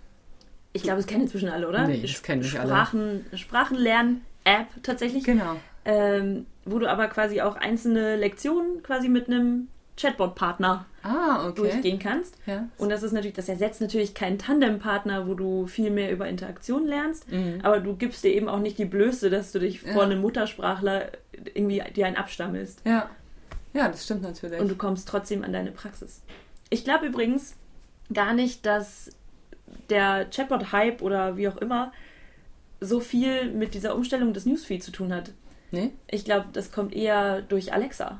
Ich 0.73 0.83
glaube, 0.83 0.99
es 0.99 1.07
kennen 1.07 1.21
inzwischen 1.23 1.49
alle, 1.49 1.67
oder? 1.67 1.87
Nee, 1.87 1.99
das 2.01 2.21
kennen 2.21 2.41
nicht 2.41 2.59
alle. 2.59 2.69
Sprachen, 2.69 3.25
Sprachenlernen-App 3.33 4.67
tatsächlich, 4.83 5.23
Genau. 5.23 5.55
ähm, 5.85 6.45
wo 6.65 6.79
du 6.79 6.87
aber 6.89 7.07
quasi 7.07 7.41
auch 7.41 7.55
einzelne 7.55 8.15
Lektionen 8.15 8.83
quasi 8.83 9.09
mit 9.09 9.27
einem 9.27 9.67
Chatbot-Partner 9.99 10.85
Ah, 11.03 11.47
okay. 11.47 11.55
durchgehen 11.55 11.99
kannst. 11.99 12.35
Ja. 12.45 12.67
Und 12.77 12.89
das 12.89 13.03
ist 13.03 13.11
natürlich, 13.11 13.35
das 13.35 13.49
ersetzt 13.49 13.81
natürlich 13.81 14.13
keinen 14.13 14.37
Tandem-Partner, 14.37 15.27
wo 15.27 15.33
du 15.33 15.67
viel 15.67 15.91
mehr 15.91 16.11
über 16.11 16.27
Interaktion 16.27 16.85
lernst, 16.87 17.29
Mhm. 17.31 17.59
aber 17.63 17.79
du 17.79 17.95
gibst 17.95 18.23
dir 18.23 18.33
eben 18.33 18.47
auch 18.49 18.59
nicht 18.59 18.77
die 18.77 18.85
Blöße, 18.85 19.29
dass 19.29 19.51
du 19.51 19.59
dich 19.59 19.81
Ja. 19.81 19.93
vor 19.93 20.03
einem 20.03 20.21
Muttersprachler 20.21 21.11
irgendwie 21.53 21.81
dir 21.95 22.05
einen 22.07 22.15
abstammelst. 22.17 22.81
Ja. 22.85 23.09
Ja, 23.73 23.87
das 23.87 24.03
stimmt 24.05 24.23
natürlich. 24.23 24.59
Und 24.59 24.69
du 24.69 24.75
kommst 24.75 25.07
trotzdem 25.07 25.43
an 25.43 25.53
deine 25.53 25.71
Praxis. 25.71 26.21
Ich 26.69 26.83
glaube 26.83 27.05
übrigens 27.05 27.55
gar 28.11 28.33
nicht, 28.33 28.65
dass 28.65 29.11
der 29.89 30.27
Chatbot-Hype 30.29 31.01
oder 31.01 31.37
wie 31.37 31.47
auch 31.47 31.57
immer 31.57 31.91
so 32.81 32.99
viel 32.99 33.51
mit 33.51 33.73
dieser 33.73 33.95
Umstellung 33.95 34.33
des 34.33 34.45
Newsfeed 34.45 34.83
zu 34.83 34.91
tun 34.91 35.13
hat. 35.13 35.31
nee? 35.71 35.91
Ich 36.09 36.25
glaube, 36.25 36.47
das 36.53 36.71
kommt 36.71 36.93
eher 36.95 37.41
durch 37.43 37.73
Alexa. 37.73 38.19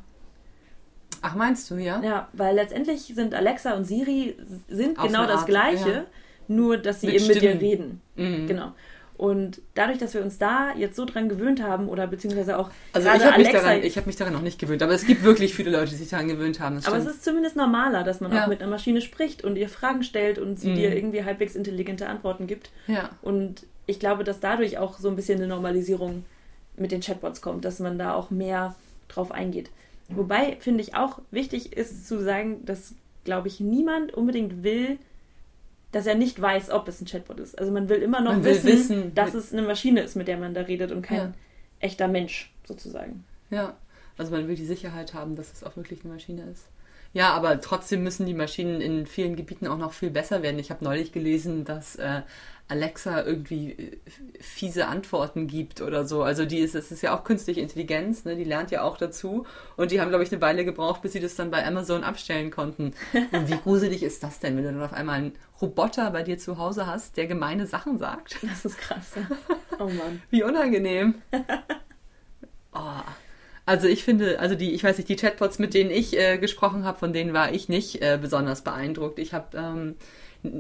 Ach, 1.21 1.36
meinst 1.36 1.69
du, 1.71 1.75
ja? 1.75 2.01
Ja, 2.03 2.27
weil 2.34 2.55
letztendlich 2.55 3.01
sind 3.15 3.34
Alexa 3.34 3.73
und 3.73 3.86
Siri 3.86 4.36
sind 4.67 4.97
Auf 4.99 5.08
genau 5.08 5.25
das 5.25 5.41
Art, 5.41 5.47
Gleiche, 5.47 5.89
ja. 5.89 6.05
nur 6.47 6.77
dass 6.77 7.01
sie 7.01 7.08
Mit 7.08 7.15
eben 7.17 7.27
mit 7.27 7.36
dir 7.41 7.49
Stimmen. 7.55 7.60
reden. 7.60 8.01
Mhm. 8.15 8.47
Genau. 8.47 8.71
Und 9.17 9.62
dadurch, 9.75 9.97
dass 9.97 10.13
wir 10.13 10.21
uns 10.21 10.38
da 10.38 10.73
jetzt 10.77 10.95
so 10.95 11.03
dran 11.03 11.27
gewöhnt 11.27 11.62
haben 11.62 11.89
oder 11.89 12.08
beziehungsweise 12.08 12.58
auch 12.58 12.69
Also 12.93 13.10
ich 13.10 13.25
habe 13.25 13.38
mich, 13.38 13.49
daran- 13.51 13.84
ich 13.84 13.97
hab 13.97 14.08
mich 14.08 14.15
daran 14.15 14.32
noch 14.32 14.41
nicht 14.41 14.60
gewöhnt, 14.60 14.82
aber 14.82 14.93
es 14.93 15.05
gibt 15.05 15.23
wirklich 15.23 15.53
viele 15.53 15.71
Leute, 15.71 15.89
die 15.89 15.97
sich 15.97 16.08
daran 16.10 16.29
gewöhnt 16.29 16.62
haben. 16.62 16.79
Aber 16.86 16.95
es 16.95 17.05
ist 17.05 17.25
zumindest 17.25 17.58
normaler, 17.58 18.03
dass 18.05 18.21
man 18.21 18.32
Ja. 18.34 18.43
auch 18.43 18.47
mit 18.47 18.62
einer 18.62 18.71
Maschine 18.71 19.01
spricht 19.01 19.43
und 19.43 19.58
ihr 19.58 19.67
Fragen 19.67 20.03
stellt 20.03 20.39
und 20.39 20.58
sie 20.58 20.69
Mhm. 20.69 20.75
dir 20.75 20.95
irgendwie 20.95 21.25
halbwegs 21.25 21.55
intelligente 21.55 22.08
Antworten 22.08 22.47
gibt. 22.47 22.69
ja. 22.88 23.10
Und 23.21 23.65
ich 23.88 23.99
glaube, 23.99 24.23
dass 24.23 24.39
dadurch 24.39 24.77
auch 24.77 24.99
so 24.99 25.10
ein 25.10 25.15
bisschen 25.17 25.39
eine 25.39 25.47
Normalisierung 25.47 26.23
mit 26.77 26.91
den 26.93 27.01
Chatbots 27.01 27.41
kommt, 27.41 27.65
dass 27.65 27.79
man 27.79 27.97
da 27.99 28.13
auch 28.13 28.29
mehr 28.29 28.75
drauf 29.10 29.32
eingeht. 29.34 29.69
Wobei, 30.10 30.58
finde 30.60 30.82
ich 30.82 30.95
auch 30.95 31.19
wichtig 31.32 31.74
ist 31.78 32.08
zu 32.08 32.22
sagen, 32.24 32.65
dass, 32.65 32.95
glaube 33.24 33.48
ich, 33.48 33.60
niemand 33.60 34.13
unbedingt 34.13 34.63
will, 34.63 34.98
dass 35.91 36.06
er 36.06 36.15
nicht 36.15 36.39
weiß, 36.39 36.69
ob 36.72 36.88
es 36.88 37.02
ein 37.02 37.06
Chatbot 37.06 37.39
ist. 37.39 37.58
Also 37.58 37.72
man 37.72 37.89
will 37.89 38.02
immer 38.02 38.22
noch 38.22 38.32
Man 38.34 38.43
will 38.43 38.54
wissen, 38.56 38.67
wissen, 38.67 39.15
dass 39.15 39.34
es 39.34 39.54
eine 39.54 39.63
Maschine 39.63 40.02
ist, 40.02 40.15
mit 40.15 40.28
der 40.28 40.38
man 40.38 40.54
da 40.54 40.62
redet 40.62 40.91
und 40.91 41.02
kein 41.02 41.17
Ja. 41.17 41.34
echter 41.80 42.08
Mensch 42.08 42.52
sozusagen. 42.63 43.24
Ja, 43.50 43.76
also 44.17 44.32
man 44.32 44.48
will 44.48 44.56
die 44.56 44.65
Sicherheit 44.65 45.13
haben, 45.13 45.36
dass 45.36 45.52
es 45.52 45.63
auch 45.63 45.76
wirklich 45.78 46.04
eine 46.04 46.13
Maschine 46.13 46.43
ist. 46.52 46.65
Ja, 47.13 47.34
aber 47.34 47.60
trotzdem 47.60 48.04
müssen 48.04 48.28
die 48.28 48.36
Maschinen 48.36 48.82
in 48.82 49.08
vielen 49.08 49.36
Gebieten 49.36 49.65
auch 49.65 49.80
noch 49.80 49.93
viel 49.93 50.12
besser 50.12 50.43
werden. 50.43 50.60
Ich 50.60 50.69
habe 50.69 50.84
neulich 50.84 51.12
gelesen, 51.12 51.65
dass 51.65 51.95
äh, 51.95 52.22
Alexa 52.69 53.23
irgendwie 53.23 53.71
äh, 53.71 53.97
fiese 54.39 54.88
Antworten 54.88 55.47
gibt 55.47 55.82
oder 55.82 56.05
so. 56.05 56.23
Also 56.23 56.45
die 56.45 56.60
ist, 56.60 56.75
es 56.75 56.91
ist 56.91 57.01
ja 57.01 57.17
auch 57.17 57.23
künstliche 57.23 57.60
Intelligenz, 57.60 58.25
ne? 58.25 58.36
die 58.36 58.43
lernt 58.43 58.71
ja 58.71 58.84
auch 58.84 58.97
dazu. 58.97 59.45
Und 59.75 59.91
die 59.91 59.99
haben, 59.99 60.10
glaube 60.10 60.23
ich, 60.23 60.32
eine 60.32 60.41
Weile 60.41 60.63
gebraucht, 60.63 61.01
bis 61.01 61.13
sie 61.13 61.19
das 61.19 61.36
dann 61.36 61.51
bei 61.51 61.65
Amazon 61.65 62.03
abstellen 62.03 62.51
konnten. 62.51 62.93
Und 63.32 63.49
wie 63.49 63.58
gruselig 63.58 64.03
ist 64.03 64.23
das 64.23 64.39
denn, 64.39 64.55
wenn 64.55 64.63
du 64.63 64.71
dann 64.71 64.84
auf 64.84 64.93
einmal 64.93 65.17
einen 65.17 65.34
Roboter 65.60 66.12
bei 66.12 66.23
dir 66.23 66.38
zu 66.38 66.58
Hause 66.58 66.86
hast, 66.86 67.17
der 67.17 67.27
gemeine 67.27 67.65
Sachen 67.65 67.97
sagt? 67.97 68.38
Das 68.43 68.63
ist 68.63 68.77
krass. 68.77 69.13
oh 69.79 69.86
Mann. 69.86 70.21
Wie 70.29 70.43
unangenehm. 70.43 71.15
oh. 72.73 73.01
Also 73.65 73.88
ich 73.88 74.03
finde, 74.03 74.39
also 74.39 74.55
die, 74.55 74.71
ich 74.71 74.84
weiß 74.84 74.97
nicht, 74.97 75.10
die 75.10 75.15
Chatbots, 75.15 75.60
mit 75.60 75.75
denen 75.75 75.91
ich 75.91 76.17
äh, 76.17 76.39
gesprochen 76.39 76.86
habe, 76.86 76.97
von 76.97 77.13
denen 77.13 77.34
war 77.34 77.53
ich 77.53 77.69
nicht 77.69 78.01
äh, 78.01 78.17
besonders 78.19 78.63
beeindruckt. 78.63 79.19
Ich 79.19 79.34
habe 79.34 79.55
ähm, 79.55 79.95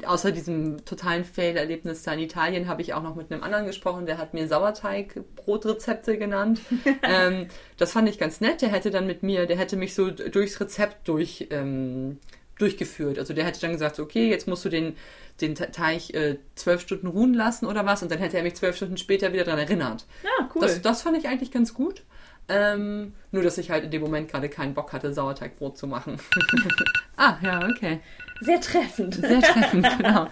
außer 0.05 0.31
diesem 0.31 0.83
totalen 0.85 1.23
Fail-Erlebnis 1.23 2.03
da 2.03 2.13
in 2.13 2.19
Italien 2.19 2.67
habe 2.67 2.81
ich 2.81 2.93
auch 2.93 3.01
noch 3.01 3.15
mit 3.15 3.31
einem 3.31 3.43
anderen 3.43 3.65
gesprochen, 3.65 4.05
der 4.05 4.17
hat 4.17 4.33
mir 4.33 4.47
Sauerteig-Brotrezepte 4.47 6.17
genannt. 6.17 6.61
ähm, 7.03 7.47
das 7.77 7.93
fand 7.93 8.09
ich 8.09 8.17
ganz 8.17 8.41
nett. 8.41 8.61
Der 8.61 8.69
hätte 8.69 8.91
dann 8.91 9.07
mit 9.07 9.23
mir, 9.23 9.45
der 9.45 9.57
hätte 9.57 9.77
mich 9.77 9.95
so 9.95 10.11
durchs 10.11 10.59
Rezept 10.59 11.07
durch 11.07 11.47
ähm, 11.51 12.19
durchgeführt. 12.57 13.17
Also 13.17 13.33
der 13.33 13.45
hätte 13.45 13.61
dann 13.61 13.71
gesagt, 13.71 13.99
okay, 13.99 14.29
jetzt 14.29 14.47
musst 14.47 14.65
du 14.65 14.69
den, 14.69 14.95
den 15.41 15.55
Te- 15.55 15.71
Teig 15.71 16.13
äh, 16.13 16.37
zwölf 16.55 16.81
Stunden 16.81 17.07
ruhen 17.07 17.33
lassen 17.33 17.65
oder 17.65 17.85
was 17.85 18.03
und 18.03 18.11
dann 18.11 18.19
hätte 18.19 18.37
er 18.37 18.43
mich 18.43 18.55
zwölf 18.55 18.75
Stunden 18.75 18.97
später 18.97 19.33
wieder 19.33 19.45
daran 19.45 19.59
erinnert. 19.59 20.05
Ja, 20.23 20.49
cool. 20.53 20.61
Das, 20.61 20.81
das 20.81 21.01
fand 21.01 21.17
ich 21.17 21.27
eigentlich 21.27 21.51
ganz 21.51 21.73
gut. 21.73 22.03
Ähm, 22.49 23.13
nur, 23.31 23.43
dass 23.43 23.57
ich 23.59 23.69
halt 23.69 23.83
in 23.83 23.91
dem 23.91 24.01
Moment 24.01 24.29
gerade 24.29 24.49
keinen 24.49 24.73
Bock 24.73 24.91
hatte, 24.91 25.13
Sauerteigbrot 25.13 25.77
zu 25.77 25.87
machen. 25.87 26.19
ah, 27.17 27.37
ja, 27.41 27.67
okay. 27.69 28.01
Sehr 28.41 28.61
treffend. 28.61 29.15
Sehr 29.15 29.41
treffend, 29.41 29.87
genau. 29.97 30.27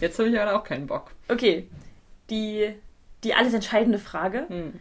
Jetzt 0.00 0.18
habe 0.18 0.28
ich 0.28 0.38
aber 0.38 0.54
auch 0.54 0.64
keinen 0.64 0.86
Bock. 0.86 1.10
Okay, 1.28 1.68
die, 2.30 2.74
die 3.24 3.34
alles 3.34 3.54
entscheidende 3.54 3.98
Frage. 3.98 4.46
Hm. 4.48 4.74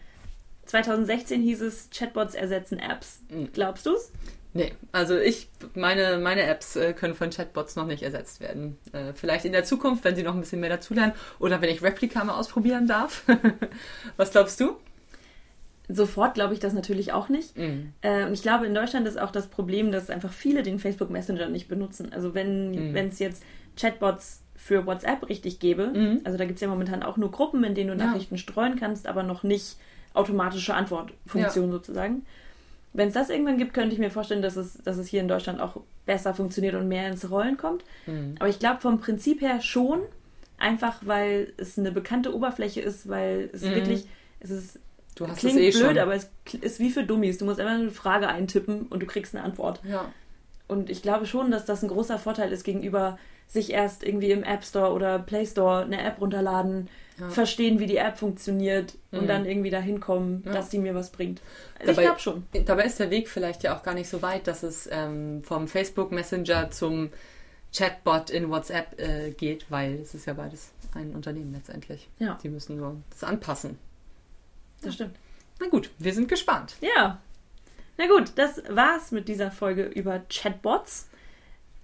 2016 0.65 1.41
hieß 1.41 1.61
es, 1.61 1.89
Chatbots 1.89 2.35
ersetzen 2.35 2.79
Apps. 2.79 3.21
Mhm. 3.29 3.51
Glaubst 3.53 3.85
du's? 3.85 4.11
Nee, 4.55 4.73
also 4.91 5.17
ich, 5.17 5.49
meine, 5.73 6.19
meine 6.19 6.43
Apps 6.43 6.75
äh, 6.75 6.93
können 6.93 7.15
von 7.15 7.31
Chatbots 7.31 7.75
noch 7.75 7.87
nicht 7.87 8.03
ersetzt 8.03 8.39
werden. 8.39 8.77
Äh, 8.91 9.13
vielleicht 9.15 9.45
in 9.45 9.51
der 9.51 9.63
Zukunft, 9.63 10.03
wenn 10.03 10.15
sie 10.15 10.21
noch 10.21 10.35
ein 10.35 10.41
bisschen 10.41 10.59
mehr 10.59 10.69
dazulernen 10.69 11.13
oder 11.39 11.59
wenn 11.61 11.69
ich 11.69 11.81
Replika 11.81 12.23
mal 12.23 12.37
ausprobieren 12.37 12.85
darf. 12.85 13.23
Was 14.17 14.31
glaubst 14.31 14.59
du? 14.59 14.77
Sofort 15.89 16.33
glaube 16.33 16.53
ich 16.53 16.59
das 16.59 16.73
natürlich 16.73 17.11
auch 17.11 17.29
nicht. 17.29 17.57
Mhm. 17.57 17.93
Äh, 18.01 18.25
und 18.25 18.33
ich 18.33 18.41
glaube, 18.41 18.65
in 18.65 18.73
Deutschland 18.73 19.07
ist 19.07 19.19
auch 19.19 19.31
das 19.31 19.47
Problem, 19.47 19.91
dass 19.91 20.09
einfach 20.09 20.31
viele 20.31 20.63
den 20.63 20.79
Facebook 20.79 21.09
Messenger 21.09 21.49
nicht 21.49 21.67
benutzen. 21.67 22.11
Also 22.13 22.33
wenn 22.33 22.91
mhm. 22.91 22.95
es 22.95 23.19
jetzt 23.19 23.43
Chatbots 23.75 24.41
für 24.55 24.85
WhatsApp 24.85 25.27
richtig 25.29 25.59
gäbe, 25.59 25.87
mhm. 25.87 26.21
also 26.23 26.37
da 26.37 26.45
gibt 26.45 26.57
es 26.57 26.61
ja 26.61 26.67
momentan 26.69 27.03
auch 27.03 27.17
nur 27.17 27.31
Gruppen, 27.31 27.63
in 27.63 27.75
denen 27.75 27.89
du 27.89 27.95
Nachrichten 27.95 28.35
ja. 28.35 28.39
streuen 28.39 28.79
kannst, 28.79 29.07
aber 29.07 29.23
noch 29.23 29.43
nicht 29.43 29.77
automatische 30.13 30.73
Antwortfunktion 30.73 31.65
ja. 31.65 31.71
sozusagen 31.71 32.23
wenn 32.93 33.07
es 33.07 33.15
das 33.15 33.29
irgendwann 33.29 33.57
gibt, 33.57 33.73
könnte 33.73 33.93
ich 33.93 33.99
mir 33.99 34.11
vorstellen, 34.11 34.41
dass 34.41 34.55
es, 34.55 34.77
dass 34.83 34.97
es 34.97 35.07
hier 35.07 35.21
in 35.21 35.27
Deutschland 35.27 35.59
auch 35.59 35.81
besser 36.05 36.33
funktioniert 36.33 36.75
und 36.75 36.87
mehr 36.87 37.07
ins 37.07 37.29
Rollen 37.29 37.57
kommt. 37.57 37.83
Mhm. 38.05 38.35
Aber 38.39 38.49
ich 38.49 38.59
glaube 38.59 38.81
vom 38.81 38.99
Prinzip 38.99 39.41
her 39.41 39.61
schon, 39.61 40.01
einfach 40.57 41.01
weil 41.01 41.53
es 41.57 41.77
eine 41.77 41.91
bekannte 41.91 42.35
Oberfläche 42.35 42.81
ist, 42.81 43.09
weil 43.09 43.49
es 43.51 43.63
mhm. 43.63 43.75
wirklich, 43.75 44.07
es 44.39 44.51
ist 44.51 44.79
Du 45.15 45.27
hast 45.27 45.39
Klingt 45.39 45.59
es 45.59 45.75
eh 45.75 45.79
blöd, 45.79 45.95
schon. 45.95 45.97
aber 45.99 46.15
es 46.15 46.29
ist 46.61 46.79
wie 46.79 46.89
für 46.89 47.03
Dummies. 47.03 47.37
Du 47.37 47.45
musst 47.45 47.59
einfach 47.59 47.73
eine 47.73 47.91
Frage 47.91 48.27
eintippen 48.27 48.87
und 48.87 49.01
du 49.01 49.05
kriegst 49.05 49.35
eine 49.35 49.43
Antwort. 49.43 49.81
Ja. 49.87 50.11
Und 50.67 50.89
ich 50.89 51.01
glaube 51.01 51.25
schon, 51.25 51.51
dass 51.51 51.65
das 51.65 51.83
ein 51.83 51.89
großer 51.89 52.17
Vorteil 52.17 52.51
ist 52.51 52.63
gegenüber 52.63 53.17
sich 53.47 53.71
erst 53.71 54.03
irgendwie 54.03 54.31
im 54.31 54.43
App 54.43 54.63
Store 54.63 54.91
oder 54.91 55.19
Play 55.19 55.45
Store 55.45 55.83
eine 55.83 56.01
App 56.03 56.19
runterladen, 56.19 56.89
ja. 57.19 57.29
verstehen, 57.29 57.79
wie 57.79 57.85
die 57.85 57.97
App 57.97 58.17
funktioniert 58.17 58.95
mhm. 59.11 59.19
und 59.19 59.27
dann 59.27 59.45
irgendwie 59.45 59.69
dahin 59.69 59.99
kommen, 59.99 60.41
ja. 60.45 60.53
dass 60.53 60.69
die 60.69 60.79
mir 60.79 60.95
was 60.95 61.11
bringt. 61.11 61.41
Also 61.79 61.91
dabei, 61.91 62.01
ich 62.01 62.07
glaube 62.07 62.19
schon. 62.19 62.65
Dabei 62.65 62.85
ist 62.85 62.99
der 62.99 63.11
Weg 63.11 63.29
vielleicht 63.29 63.63
ja 63.63 63.77
auch 63.77 63.83
gar 63.83 63.93
nicht 63.93 64.09
so 64.09 64.21
weit, 64.21 64.47
dass 64.47 64.63
es 64.63 64.89
ähm, 64.91 65.43
vom 65.43 65.67
Facebook 65.67 66.11
Messenger 66.11 66.71
zum 66.71 67.11
Chatbot 67.75 68.29
in 68.29 68.49
WhatsApp 68.49 68.99
äh, 68.99 69.31
geht, 69.31 69.69
weil 69.69 69.95
es 69.95 70.15
ist 70.15 70.25
ja 70.25 70.33
beides 70.33 70.71
ein 70.95 71.13
Unternehmen 71.13 71.53
letztendlich. 71.53 72.09
Ja. 72.19 72.39
Die 72.41 72.49
müssen 72.49 72.77
nur 72.77 72.97
das 73.11 73.23
anpassen. 73.23 73.77
Das 74.85 74.95
stimmt. 74.95 75.15
Na 75.59 75.67
gut, 75.67 75.89
wir 75.99 76.13
sind 76.13 76.27
gespannt. 76.27 76.75
Ja. 76.81 77.21
Na 77.97 78.07
gut, 78.07 78.31
das 78.35 78.61
war's 78.69 79.11
mit 79.11 79.27
dieser 79.27 79.51
Folge 79.51 79.83
über 79.85 80.19
Chatbots. 80.29 81.07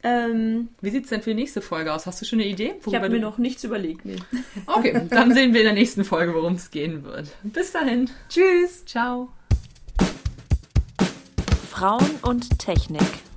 Ähm, 0.01 0.69
Wie 0.81 0.89
sieht 0.91 1.03
es 1.03 1.09
denn 1.09 1.21
für 1.21 1.31
die 1.31 1.35
nächste 1.35 1.62
Folge 1.62 1.93
aus? 1.93 2.05
Hast 2.05 2.21
du 2.21 2.25
schon 2.25 2.39
eine 2.39 2.47
Idee? 2.47 2.75
Ich 2.85 2.95
habe 2.95 3.09
mir 3.09 3.19
noch 3.19 3.38
nichts 3.38 3.63
überlegt. 3.63 4.05
Nee. 4.05 4.15
Okay, 4.65 5.07
dann 5.09 5.33
sehen 5.33 5.53
wir 5.53 5.62
in 5.62 5.65
der 5.65 5.73
nächsten 5.73 6.03
Folge, 6.05 6.33
worum 6.33 6.55
es 6.55 6.71
gehen 6.71 7.03
wird. 7.03 7.29
Bis 7.43 7.71
dahin. 7.71 8.09
Tschüss. 8.29 8.85
Ciao. 8.85 9.29
Frauen 11.69 12.09
und 12.21 12.59
Technik. 12.59 13.28